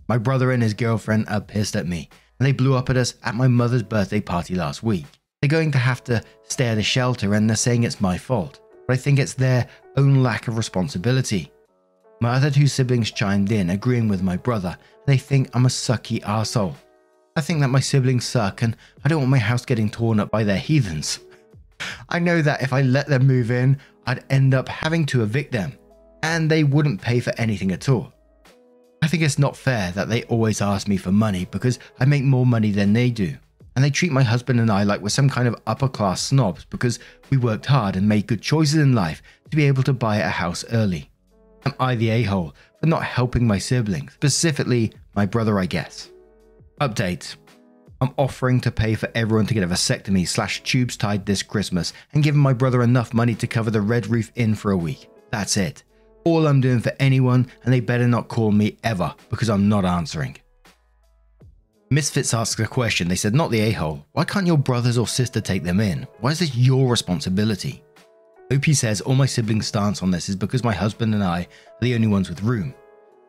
My 0.08 0.18
brother 0.18 0.52
and 0.52 0.62
his 0.62 0.74
girlfriend 0.74 1.28
are 1.28 1.40
pissed 1.40 1.74
at 1.74 1.88
me, 1.88 2.08
and 2.38 2.46
they 2.46 2.52
blew 2.52 2.74
up 2.74 2.88
at 2.88 2.96
us 2.96 3.14
at 3.24 3.34
my 3.34 3.48
mother's 3.48 3.82
birthday 3.82 4.20
party 4.20 4.54
last 4.54 4.84
week. 4.84 5.06
They're 5.40 5.48
going 5.48 5.72
to 5.72 5.78
have 5.78 6.04
to 6.04 6.22
stay 6.44 6.68
at 6.68 6.78
a 6.78 6.82
shelter 6.82 7.34
and 7.34 7.48
they're 7.48 7.56
saying 7.56 7.82
it's 7.82 8.00
my 8.00 8.16
fault, 8.18 8.60
but 8.86 8.92
I 8.92 8.96
think 8.96 9.18
it's 9.18 9.34
their 9.34 9.66
own 9.96 10.22
lack 10.22 10.48
of 10.48 10.56
responsibility. 10.56 11.50
My 12.22 12.34
other 12.34 12.50
two 12.50 12.66
siblings 12.66 13.10
chimed 13.10 13.50
in, 13.50 13.70
agreeing 13.70 14.06
with 14.06 14.22
my 14.22 14.36
brother. 14.36 14.76
They 15.06 15.16
think 15.16 15.48
I'm 15.54 15.64
a 15.64 15.70
sucky 15.70 16.22
asshole. 16.22 16.76
I 17.34 17.40
think 17.40 17.60
that 17.60 17.68
my 17.68 17.80
siblings 17.80 18.26
suck 18.26 18.60
and 18.60 18.76
I 19.02 19.08
don't 19.08 19.20
want 19.20 19.30
my 19.30 19.38
house 19.38 19.64
getting 19.64 19.88
torn 19.88 20.20
up 20.20 20.30
by 20.30 20.44
their 20.44 20.58
heathens. 20.58 21.20
I 22.10 22.18
know 22.18 22.42
that 22.42 22.60
if 22.60 22.74
I 22.74 22.82
let 22.82 23.06
them 23.06 23.26
move 23.26 23.50
in, 23.50 23.78
I'd 24.06 24.24
end 24.28 24.52
up 24.52 24.68
having 24.68 25.06
to 25.06 25.22
evict 25.22 25.52
them, 25.52 25.72
and 26.22 26.50
they 26.50 26.62
wouldn't 26.62 27.00
pay 27.00 27.20
for 27.20 27.32
anything 27.38 27.72
at 27.72 27.88
all. 27.88 28.12
I 29.00 29.06
think 29.06 29.22
it's 29.22 29.38
not 29.38 29.56
fair 29.56 29.90
that 29.92 30.10
they 30.10 30.24
always 30.24 30.60
ask 30.60 30.88
me 30.88 30.98
for 30.98 31.12
money 31.12 31.46
because 31.50 31.78
I 31.98 32.04
make 32.04 32.22
more 32.22 32.44
money 32.44 32.70
than 32.70 32.92
they 32.92 33.08
do. 33.08 33.34
And 33.74 33.82
they 33.82 33.90
treat 33.90 34.12
my 34.12 34.22
husband 34.22 34.60
and 34.60 34.70
I 34.70 34.82
like 34.82 35.00
we're 35.00 35.08
some 35.08 35.30
kind 35.30 35.48
of 35.48 35.56
upper 35.66 35.88
class 35.88 36.20
snobs 36.20 36.66
because 36.66 36.98
we 37.30 37.38
worked 37.38 37.64
hard 37.64 37.96
and 37.96 38.06
made 38.06 38.26
good 38.26 38.42
choices 38.42 38.76
in 38.76 38.94
life 38.94 39.22
to 39.50 39.56
be 39.56 39.64
able 39.64 39.84
to 39.84 39.94
buy 39.94 40.16
a 40.16 40.28
house 40.28 40.66
early. 40.70 41.10
Am 41.66 41.74
I 41.78 41.94
the 41.94 42.10
a 42.10 42.22
hole 42.22 42.54
for 42.80 42.86
not 42.86 43.04
helping 43.04 43.46
my 43.46 43.58
siblings, 43.58 44.12
specifically 44.14 44.92
my 45.14 45.26
brother, 45.26 45.58
I 45.58 45.66
guess? 45.66 46.10
Update 46.80 47.36
I'm 48.02 48.14
offering 48.16 48.62
to 48.62 48.70
pay 48.70 48.94
for 48.94 49.10
everyone 49.14 49.44
to 49.46 49.54
get 49.54 49.62
a 49.62 49.66
vasectomy 49.66 50.26
slash 50.26 50.62
tubes 50.62 50.96
tied 50.96 51.26
this 51.26 51.42
Christmas 51.42 51.92
and 52.14 52.22
giving 52.22 52.40
my 52.40 52.54
brother 52.54 52.82
enough 52.82 53.12
money 53.12 53.34
to 53.34 53.46
cover 53.46 53.70
the 53.70 53.82
Red 53.82 54.06
Roof 54.06 54.32
Inn 54.36 54.54
for 54.54 54.70
a 54.70 54.76
week. 54.76 55.10
That's 55.30 55.58
it. 55.58 55.84
All 56.24 56.46
I'm 56.46 56.62
doing 56.62 56.80
for 56.80 56.92
anyone, 56.98 57.46
and 57.64 57.72
they 57.72 57.80
better 57.80 58.08
not 58.08 58.28
call 58.28 58.52
me 58.52 58.78
ever 58.84 59.14
because 59.28 59.50
I'm 59.50 59.68
not 59.68 59.84
answering. 59.84 60.38
Misfits 61.90 62.32
asked 62.32 62.58
a 62.60 62.66
question. 62.66 63.08
They 63.08 63.16
said, 63.16 63.34
Not 63.34 63.50
the 63.50 63.60
a 63.60 63.72
hole. 63.72 64.06
Why 64.12 64.24
can't 64.24 64.46
your 64.46 64.58
brothers 64.58 64.96
or 64.96 65.06
sister 65.06 65.40
take 65.40 65.62
them 65.62 65.80
in? 65.80 66.06
Why 66.20 66.30
is 66.30 66.38
this 66.38 66.56
your 66.56 66.88
responsibility? 66.88 67.82
OP 68.52 68.64
says 68.66 69.00
all 69.00 69.14
my 69.14 69.26
siblings' 69.26 69.68
stance 69.68 70.02
on 70.02 70.10
this 70.10 70.28
is 70.28 70.36
because 70.36 70.64
my 70.64 70.72
husband 70.72 71.14
and 71.14 71.22
I 71.22 71.42
are 71.42 71.80
the 71.82 71.94
only 71.94 72.08
ones 72.08 72.28
with 72.28 72.42
room. 72.42 72.74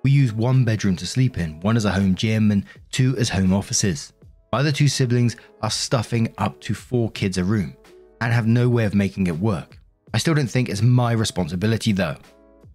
We 0.03 0.10
use 0.10 0.34
one 0.34 0.65
bedroom 0.65 0.95
to 0.95 1.05
sleep 1.05 1.38
in, 1.38 1.60
one 1.60 1.77
as 1.77 1.86
a 1.86 1.91
home 1.91 2.15
gym, 2.15 2.49
and 2.49 2.65
two 2.91 3.15
as 3.17 3.29
home 3.29 3.53
offices. 3.53 4.13
My 4.51 4.60
other 4.60 4.71
two 4.71 4.88
siblings 4.88 5.36
are 5.62 5.69
stuffing 5.69 6.34
up 6.39 6.60
to 6.62 6.73
four 6.73 7.12
kids 7.12 7.38
a 7.38 7.43
room 7.43 7.77
and 8.19 8.34
have 8.34 8.47
no 8.47 8.67
way 8.67 8.86
of 8.86 8.95
making 8.95 9.27
it 9.27 9.38
work. 9.38 9.77
I 10.13 10.17
still 10.17 10.34
don't 10.34 10.49
think 10.49 10.69
it's 10.69 10.81
my 10.81 11.12
responsibility 11.12 11.91
though. 11.91 12.17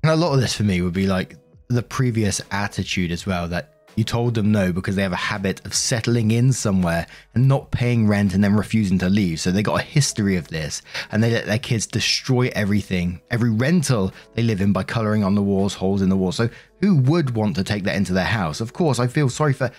And 0.03 0.13
a 0.13 0.17
lot 0.17 0.33
of 0.33 0.41
this 0.41 0.55
for 0.55 0.63
me 0.63 0.81
would 0.83 0.93
be 0.93 1.07
like 1.07 1.37
the 1.69 1.83
previous 1.83 2.41
attitude 2.53 3.11
as 3.11 3.27
well 3.27 3.49
that 3.49 3.75
you 3.97 4.05
told 4.05 4.35
them 4.35 4.53
no 4.53 4.73
because 4.73 4.95
they 4.95 5.03
have 5.03 5.13
a 5.13 5.17
habit 5.17 5.65
of 5.65 5.75
settling 5.75 6.31
in 6.31 6.53
somewhere 6.53 7.07
and 7.35 7.49
not 7.49 7.71
paying 7.71 8.07
rent 8.07 8.35
and 8.35 8.45
then 8.45 8.55
refusing 8.55 8.99
to 8.99 9.09
leave. 9.09 9.41
So 9.41 9.51
they 9.51 9.63
got 9.63 9.81
a 9.81 9.85
history 9.85 10.37
of 10.37 10.49
this 10.49 10.83
and 11.11 11.23
they 11.23 11.33
let 11.33 11.47
their 11.47 11.59
kids 11.59 11.87
destroy 11.87 12.51
everything, 12.55 13.21
every 13.31 13.51
rental 13.51 14.13
they 14.35 14.43
live 14.43 14.61
in 14.61 14.73
by 14.73 14.83
colouring 14.83 15.25
on 15.25 15.35
the 15.35 15.43
walls, 15.43 15.75
holes 15.75 16.03
in 16.03 16.11
the 16.11 16.17
walls. 16.17 16.37
So 16.37 16.49
who 16.81 16.97
would 16.99 17.35
want 17.35 17.57
to 17.57 17.65
take 17.65 17.85
that 17.85 17.97
into 17.97 18.13
their 18.13 18.25
house? 18.25 18.61
Of 18.61 18.75
course, 18.75 18.99
I 18.99 19.07
feel 19.07 19.31
sorry 19.31 19.55
for 19.55 19.71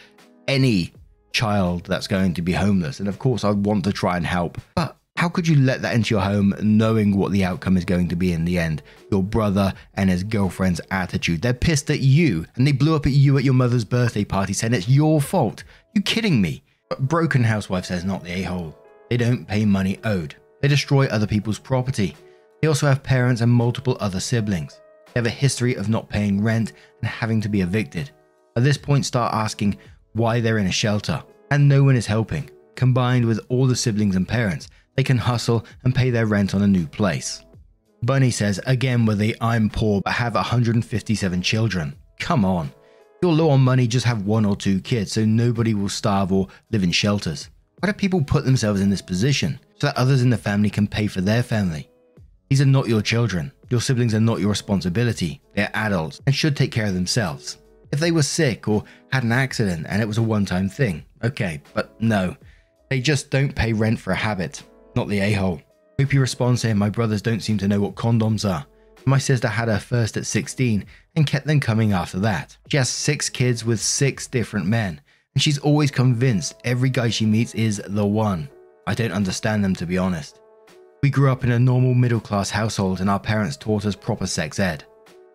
any 0.48 0.94
child 1.32 1.86
that's 1.86 2.08
going 2.08 2.34
to 2.34 2.42
be 2.42 2.54
homeless. 2.54 3.00
And 3.00 3.08
of 3.08 3.20
course, 3.20 3.44
I 3.44 3.52
want 3.52 3.84
to 3.86 3.94
try 3.94 4.18
and 4.18 4.26
help. 4.26 4.60
But 4.76 4.97
How 5.18 5.30
could 5.30 5.48
you 5.48 5.56
let 5.56 5.82
that 5.82 5.96
into 5.96 6.14
your 6.14 6.24
home 6.24 6.54
knowing 6.62 7.18
what 7.18 7.32
the 7.32 7.44
outcome 7.44 7.76
is 7.76 7.86
going 7.86 8.08
to 8.10 8.16
be 8.16 8.34
in 8.34 8.46
the 8.46 8.60
end? 8.60 8.84
Your 9.10 9.24
brother 9.24 9.74
and 9.96 10.12
his 10.12 10.24
girlfriend's 10.24 10.80
attitude. 10.92 11.42
They're 11.42 11.56
pissed 11.56 11.90
at 11.90 12.02
you 12.02 12.46
and 12.56 12.68
they 12.68 12.72
blew 12.72 12.96
up 12.96 13.08
at 13.08 13.14
you 13.14 13.36
at 13.36 13.44
your 13.44 13.56
mother's 13.56 13.84
birthday 13.84 14.24
party 14.24 14.54
saying 14.54 14.76
it's 14.76 14.88
your 14.88 15.20
fault. 15.20 15.64
You 15.96 16.04
kidding 16.04 16.40
me? 16.40 16.62
But 16.88 17.08
broken 17.08 17.44
housewife 17.44 17.86
says 17.86 18.06
not 18.06 18.24
the 18.24 18.32
a 18.32 18.42
hole. 18.44 18.78
They 19.10 19.18
don't 19.18 19.48
pay 19.48 19.66
money 19.66 19.98
owed. 20.04 20.36
They 20.62 20.68
destroy 20.68 21.08
other 21.08 21.26
people's 21.26 21.58
property. 21.58 22.16
They 22.62 22.68
also 22.68 22.86
have 22.86 23.02
parents 23.02 23.42
and 23.42 23.52
multiple 23.52 23.98
other 24.00 24.20
siblings. 24.20 24.80
They 25.08 25.20
have 25.20 25.26
a 25.26 25.32
history 25.32 25.74
of 25.74 25.90
not 25.90 26.10
paying 26.10 26.44
rent 26.44 26.74
and 27.02 27.10
having 27.10 27.42
to 27.42 27.50
be 27.50 27.62
evicted. 27.62 28.12
At 28.56 28.64
this 28.64 28.78
point, 28.78 29.04
start 29.04 29.34
asking 29.34 29.80
why 30.14 30.42
they're 30.42 30.60
in 30.60 30.68
a 30.68 30.72
shelter 30.72 31.24
and 31.50 31.68
no 31.68 31.84
one 31.84 31.96
is 31.96 32.06
helping. 32.06 32.52
Combined 32.76 33.26
with 33.26 33.40
all 33.50 33.66
the 33.66 33.76
siblings 33.76 34.16
and 34.16 34.28
parents, 34.28 34.68
they 34.98 35.04
can 35.04 35.18
hustle 35.18 35.64
and 35.84 35.96
pay 35.96 36.10
their 36.10 36.26
rent 36.26 36.54
on 36.54 36.64
a 36.64 36.68
new 36.68 36.88
place. 36.88 37.46
Bunny 38.04 38.32
says, 38.32 38.60
again 38.66 39.06
with 39.06 39.20
the 39.20 39.36
I'm 39.40 39.70
poor 39.70 40.02
but 40.02 40.14
have 40.14 40.34
157 40.34 41.42
children. 41.42 41.96
Come 42.20 42.44
on. 42.44 42.72
You're 43.22 43.32
low 43.32 43.52
on 43.52 43.62
money, 43.62 43.88
just 43.88 44.06
have 44.06 44.26
one 44.26 44.44
or 44.44 44.56
two 44.56 44.82
kids 44.82 45.14
so 45.14 45.24
nobody 45.24 45.74
will 45.74 45.90
starve 45.90 46.34
or 46.34 46.48
live 46.72 46.84
in 46.84 46.92
shelters. 46.92 47.50
Why 47.80 47.90
do 47.90 47.94
people 47.94 48.24
put 48.24 48.44
themselves 48.44 48.82
in 48.82 48.90
this 48.90 49.02
position 49.02 49.60
so 49.76 49.88
that 49.88 49.98
others 49.98 50.24
in 50.24 50.32
the 50.32 50.38
family 50.38 50.70
can 50.70 50.88
pay 50.88 51.06
for 51.08 51.22
their 51.22 51.44
family? 51.44 51.90
These 52.50 52.62
are 52.62 52.66
not 52.66 52.88
your 52.88 53.02
children. 53.02 53.52
Your 53.70 53.82
siblings 53.82 54.16
are 54.16 54.20
not 54.20 54.40
your 54.40 54.50
responsibility. 54.50 55.42
They're 55.54 55.72
adults 55.76 56.22
and 56.26 56.34
should 56.34 56.56
take 56.56 56.72
care 56.72 56.88
of 56.88 56.96
themselves. 56.96 57.58
If 57.92 58.00
they 58.00 58.12
were 58.12 58.24
sick 58.24 58.68
or 58.68 58.84
had 59.12 59.24
an 59.24 59.32
accident 59.32 59.86
and 59.90 60.02
it 60.02 60.08
was 60.08 60.18
a 60.18 60.24
one 60.24 60.46
time 60.46 60.70
thing, 60.70 61.06
okay, 61.24 61.62
but 61.76 62.00
no. 62.02 62.36
They 62.90 63.00
just 63.00 63.30
don't 63.30 63.54
pay 63.54 63.74
rent 63.74 64.00
for 64.00 64.12
a 64.12 64.16
habit 64.16 64.64
not 64.98 65.08
the 65.08 65.20
a 65.20 65.32
hole. 65.32 65.62
Hope 66.00 66.12
you 66.12 66.20
respond 66.20 66.60
saying 66.60 66.78
my 66.78 66.90
brothers 66.90 67.22
don't 67.22 67.40
seem 67.42 67.58
to 67.60 67.68
know 67.68 67.80
what 67.80 67.96
condoms 67.96 68.50
are. 68.50 68.66
My 69.06 69.20
sister 69.20 69.48
had 69.48 69.70
her 69.70 69.80
first 69.80 70.18
at 70.18 70.26
16 70.26 70.84
and 71.16 71.28
kept 71.28 71.46
them 71.48 71.60
coming 71.60 71.94
after 71.94 72.20
that. 72.20 72.58
She 72.68 72.78
has 72.78 72.90
six 72.90 73.30
kids 73.30 73.64
with 73.64 73.80
six 73.80 74.28
different 74.28 74.66
men, 74.66 75.00
and 75.34 75.42
she's 75.42 75.60
always 75.60 75.92
convinced 75.92 76.56
every 76.66 76.90
guy 76.90 77.10
she 77.10 77.26
meets 77.26 77.56
is 77.56 77.82
the 77.88 78.06
one. 78.06 78.50
I 78.88 78.96
don't 78.96 79.12
understand 79.12 79.64
them 79.64 79.76
to 79.76 79.86
be 79.86 79.98
honest. 79.98 80.42
We 81.04 81.12
grew 81.12 81.32
up 81.32 81.44
in 81.44 81.52
a 81.52 81.60
normal 81.60 81.94
middle 81.94 82.20
class 82.20 82.50
household 82.50 83.00
and 83.00 83.10
our 83.10 83.20
parents 83.20 83.56
taught 83.56 83.86
us 83.86 83.96
proper 83.96 84.26
sex 84.26 84.60
ed. 84.60 84.84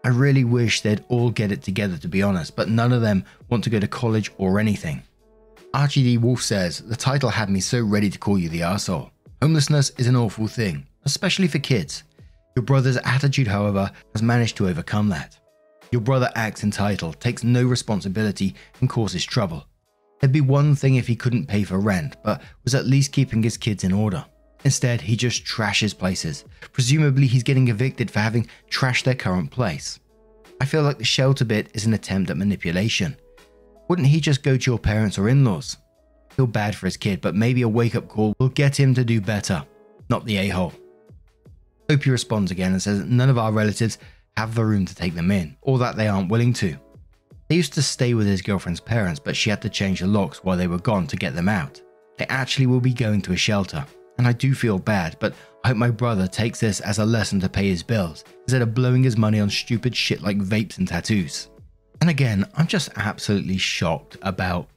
I 0.05 0.09
really 0.09 0.43
wish 0.43 0.81
they'd 0.81 1.05
all 1.09 1.31
get 1.31 1.53
it 1.53 1.63
together 1.63 1.97
to 1.99 2.09
be 2.09 2.23
honest, 2.23 2.57
but 2.57 2.69
none 2.69 2.93
of 2.93 3.01
them 3.01 3.25
want 3.49 3.63
to 3.65 3.71
go 3.71 3.79
to 3.79 3.87
college 3.87 4.33
or 4.39 4.59
anything. 4.59 5.03
Archie 5.73 6.03
D. 6.03 6.19
Wolf 6.19 6.43
says, 6.43 6.81
The 6.81 6.97
title 6.97 7.31
had 7.31 7.49
me 7.49 7.61
so 7.61 7.81
ready 7.81 8.11
to 8.11 8.19
call 8.19 8.39
you 8.39 8.49
the 8.49 8.61
arsehole. 8.61 9.13
Homelessness 9.43 9.91
is 9.99 10.07
an 10.07 10.15
awful 10.15 10.47
thing, 10.47 10.87
especially 11.05 11.49
for 11.49 11.59
kids. 11.59 12.05
Your 12.55 12.63
brother's 12.63 12.99
attitude, 12.99 13.49
however, 13.49 13.91
has 14.13 14.23
managed 14.23 14.57
to 14.59 14.69
overcome 14.69 15.09
that. 15.09 15.37
Your 15.91 16.01
brother 16.01 16.31
acts 16.37 16.63
entitled, 16.63 17.19
takes 17.19 17.43
no 17.43 17.65
responsibility, 17.65 18.55
and 18.79 18.89
causes 18.89 19.25
trouble. 19.25 19.67
It'd 20.23 20.31
be 20.31 20.41
one 20.41 20.77
thing 20.77 20.95
if 20.95 21.09
he 21.09 21.17
couldn't 21.17 21.49
pay 21.49 21.65
for 21.65 21.81
rent, 21.81 22.15
but 22.23 22.41
was 22.63 22.77
at 22.77 22.87
least 22.87 23.11
keeping 23.11 23.43
his 23.43 23.57
kids 23.57 23.83
in 23.83 23.93
order. 23.93 24.25
Instead, 24.63 25.01
he 25.01 25.17
just 25.17 25.45
trashes 25.45 25.99
places. 25.99 26.45
Presumably, 26.73 27.27
he's 27.27 27.43
getting 27.43 27.67
evicted 27.67 28.13
for 28.13 28.21
having 28.21 28.47
trashed 28.71 29.03
their 29.03 29.17
current 29.17 29.51
place. 29.51 29.99
I 30.61 30.67
feel 30.67 30.85
like 30.85 30.99
the 30.99 31.05
shelter 31.05 31.45
bit 31.45 31.69
is 31.75 31.85
an 31.85 31.95
attempt 31.95 32.31
at 32.31 32.37
manipulation. 32.37 33.17
Wouldn't 33.89 34.07
he 34.07 34.21
just 34.21 34.45
go 34.45 34.57
to 34.57 34.71
your 34.71 34.79
parents 34.79 35.19
or 35.19 35.29
in 35.29 35.45
laws? 35.45 35.79
Feel 36.33 36.47
bad 36.47 36.75
for 36.75 36.87
his 36.87 36.97
kid, 36.97 37.21
but 37.21 37.35
maybe 37.35 37.63
a 37.63 37.69
wake 37.69 37.95
up 37.95 38.09
call 38.09 38.35
will 38.39 38.49
get 38.49 38.79
him 38.79 38.95
to 38.95 39.05
do 39.05 39.21
better, 39.21 39.65
not 40.09 40.25
the 40.25 40.39
a 40.39 40.49
hole. 40.49 40.73
Hope 41.91 42.03
he 42.03 42.11
responds 42.11 42.51
again 42.51 42.73
and 42.73 42.83
says 42.83 43.05
none 43.05 43.31
of 43.31 43.39
our 43.39 43.53
relatives 43.53 43.99
have 44.37 44.55
the 44.55 44.65
room 44.65 44.87
to 44.87 44.95
take 44.95 45.15
them 45.15 45.31
in, 45.31 45.57
or 45.63 45.79
that 45.79 45.97
they 45.97 46.09
aren't 46.09 46.31
willing 46.31 46.53
to. 46.55 46.77
They 47.49 47.57
used 47.57 47.75
to 47.75 47.83
stay 47.83 48.15
with 48.15 48.27
his 48.27 48.41
girlfriend's 48.41 48.81
parents, 48.81 49.21
but 49.21 49.37
she 49.37 49.51
had 49.51 49.61
to 49.63 49.69
change 49.69 50.01
the 50.01 50.07
locks 50.07 50.43
while 50.43 50.57
they 50.57 50.69
were 50.69 50.79
gone 50.79 51.07
to 51.09 51.17
get 51.17 51.35
them 51.35 51.49
out. 51.49 51.81
They 52.17 52.25
actually 52.27 52.67
will 52.67 52.81
be 52.81 52.95
going 52.95 53.21
to 53.23 53.33
a 53.33 53.37
shelter, 53.37 53.85
and 54.17 54.27
I 54.27 54.33
do 54.33 54.55
feel 54.55 54.79
bad, 54.79 55.17
but 55.21 55.35
I 55.65 55.69
hope 55.69 55.77
my 55.77 55.91
brother 55.91 56.27
takes 56.27 56.61
this 56.61 56.81
as 56.81 56.99
a 56.99 57.05
lesson 57.05 57.41
to 57.41 57.49
pay 57.49 57.69
his 57.69 57.83
bills 57.83 58.25
instead 58.45 58.63
of 58.63 58.75
blowing 58.75 59.03
his 59.03 59.17
money 59.17 59.39
on 59.39 59.51
stupid 59.51 59.95
shit 59.95 60.23
like 60.23 60.39
vapes 60.39 60.79
and 60.79 60.89
tattoos. 60.89 61.51
And 62.01 62.11
again, 62.11 62.47
I'm 62.57 62.67
just 62.67 62.89
absolutely 62.97 63.59
shocked 63.59 64.17
about 64.23 64.69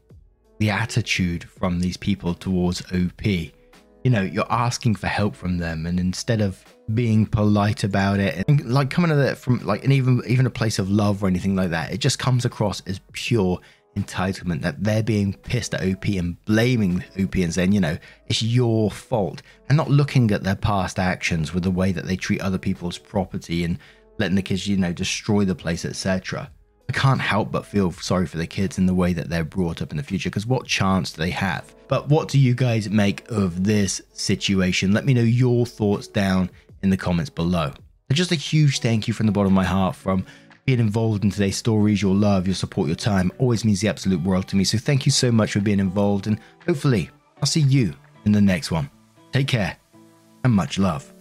the 0.60 0.70
attitude 0.70 1.44
from 1.44 1.80
these 1.80 1.98
people 1.98 2.34
towards 2.34 2.82
OP. 2.94 3.26
You 3.26 4.12
know, 4.12 4.22
you're 4.22 4.52
asking 4.52 4.96
for 4.96 5.08
help 5.08 5.36
from 5.36 5.58
them, 5.58 5.86
and 5.86 6.00
instead 6.00 6.42
of 6.42 6.64
being 6.94 7.26
polite 7.26 7.84
about 7.84 8.20
it 8.20 8.48
and 8.48 8.64
like 8.72 8.92
coming 8.92 9.10
at 9.10 9.18
it 9.18 9.36
from 9.40 9.58
like 9.66 9.84
and 9.84 9.92
even 9.92 10.22
even 10.28 10.46
a 10.46 10.52
place 10.52 10.78
of 10.78 10.90
love 10.92 11.24
or 11.24 11.28
anything 11.28 11.56
like 11.56 11.72
that, 11.72 11.92
it 11.92 11.98
just 11.98 12.20
comes 12.20 12.46
across 12.46 12.82
as 12.82 13.00
pure 13.14 13.60
entitlement 13.98 14.62
that 14.62 14.84
they're 14.84 15.04
being 15.04 15.34
pissed 15.34 15.74
at 15.74 15.82
OP 15.82 16.06
and 16.06 16.44
blaming 16.46 17.04
OP 17.20 17.36
and 17.36 17.54
saying, 17.54 17.72
you 17.72 17.80
know, 17.80 17.98
it's 18.28 18.44
your 18.44 18.92
fault, 18.92 19.42
and 19.70 19.78
not 19.78 19.90
looking 19.90 20.30
at 20.32 20.44
their 20.44 20.56
past 20.56 21.00
actions 21.00 21.54
with 21.54 21.64
the 21.64 21.72
way 21.72 21.92
that 21.92 22.06
they 22.06 22.16
treat 22.16 22.42
other 22.42 22.58
people's 22.58 22.98
property 22.98 23.64
and 23.64 23.80
letting 24.18 24.36
the 24.36 24.42
kids, 24.42 24.68
you 24.68 24.78
know, 24.78 24.94
destroy 24.94 25.46
the 25.46 25.56
place, 25.56 25.86
etc. 25.86 26.52
Can't 26.96 27.20
help 27.20 27.52
but 27.52 27.66
feel 27.66 27.92
sorry 27.92 28.26
for 28.26 28.38
the 28.38 28.48
kids 28.48 28.78
in 28.78 28.86
the 28.86 28.94
way 28.94 29.12
that 29.12 29.30
they're 29.30 29.44
brought 29.44 29.82
up 29.82 29.92
in 29.92 29.98
the 29.98 30.04
future 30.04 30.30
because 30.30 30.48
what 30.48 30.66
chance 30.66 31.12
do 31.12 31.22
they 31.22 31.30
have? 31.30 31.76
But 31.90 32.08
what 32.08 32.30
do 32.30 32.40
you 32.40 32.56
guys 32.56 32.90
make 32.90 33.30
of 33.30 33.66
this 33.66 34.02
situation? 34.14 34.94
Let 34.94 35.06
me 35.06 35.14
know 35.14 35.22
your 35.22 35.66
thoughts 35.66 36.08
down 36.08 36.50
in 36.82 36.90
the 36.90 36.98
comments 36.98 37.30
below. 37.30 37.74
And 38.10 38.16
just 38.16 38.32
a 38.32 38.36
huge 38.36 38.80
thank 38.80 39.10
you 39.10 39.14
from 39.14 39.26
the 39.26 39.34
bottom 39.34 39.48
of 39.48 39.54
my 39.54 39.66
heart 39.66 39.96
from 39.96 40.26
being 40.64 40.80
involved 40.80 41.24
in 41.24 41.32
today's 41.32 41.58
stories. 41.58 42.02
Your 42.02 42.16
love, 42.16 42.48
your 42.48 42.56
support, 42.56 42.88
your 42.88 42.96
time 42.96 43.30
always 43.40 43.66
means 43.66 43.82
the 43.82 43.90
absolute 43.90 44.22
world 44.22 44.48
to 44.48 44.56
me. 44.56 44.64
So 44.64 44.78
thank 44.78 45.06
you 45.06 45.12
so 45.12 45.32
much 45.32 45.52
for 45.52 45.60
being 45.60 45.80
involved, 45.80 46.28
and 46.28 46.40
hopefully, 46.66 47.10
I'll 47.42 47.46
see 47.46 47.62
you 47.62 47.94
in 48.24 48.32
the 48.32 48.42
next 48.42 48.72
one. 48.72 48.90
Take 49.34 49.48
care 49.48 49.78
and 50.44 50.54
much 50.54 50.80
love. 50.80 51.15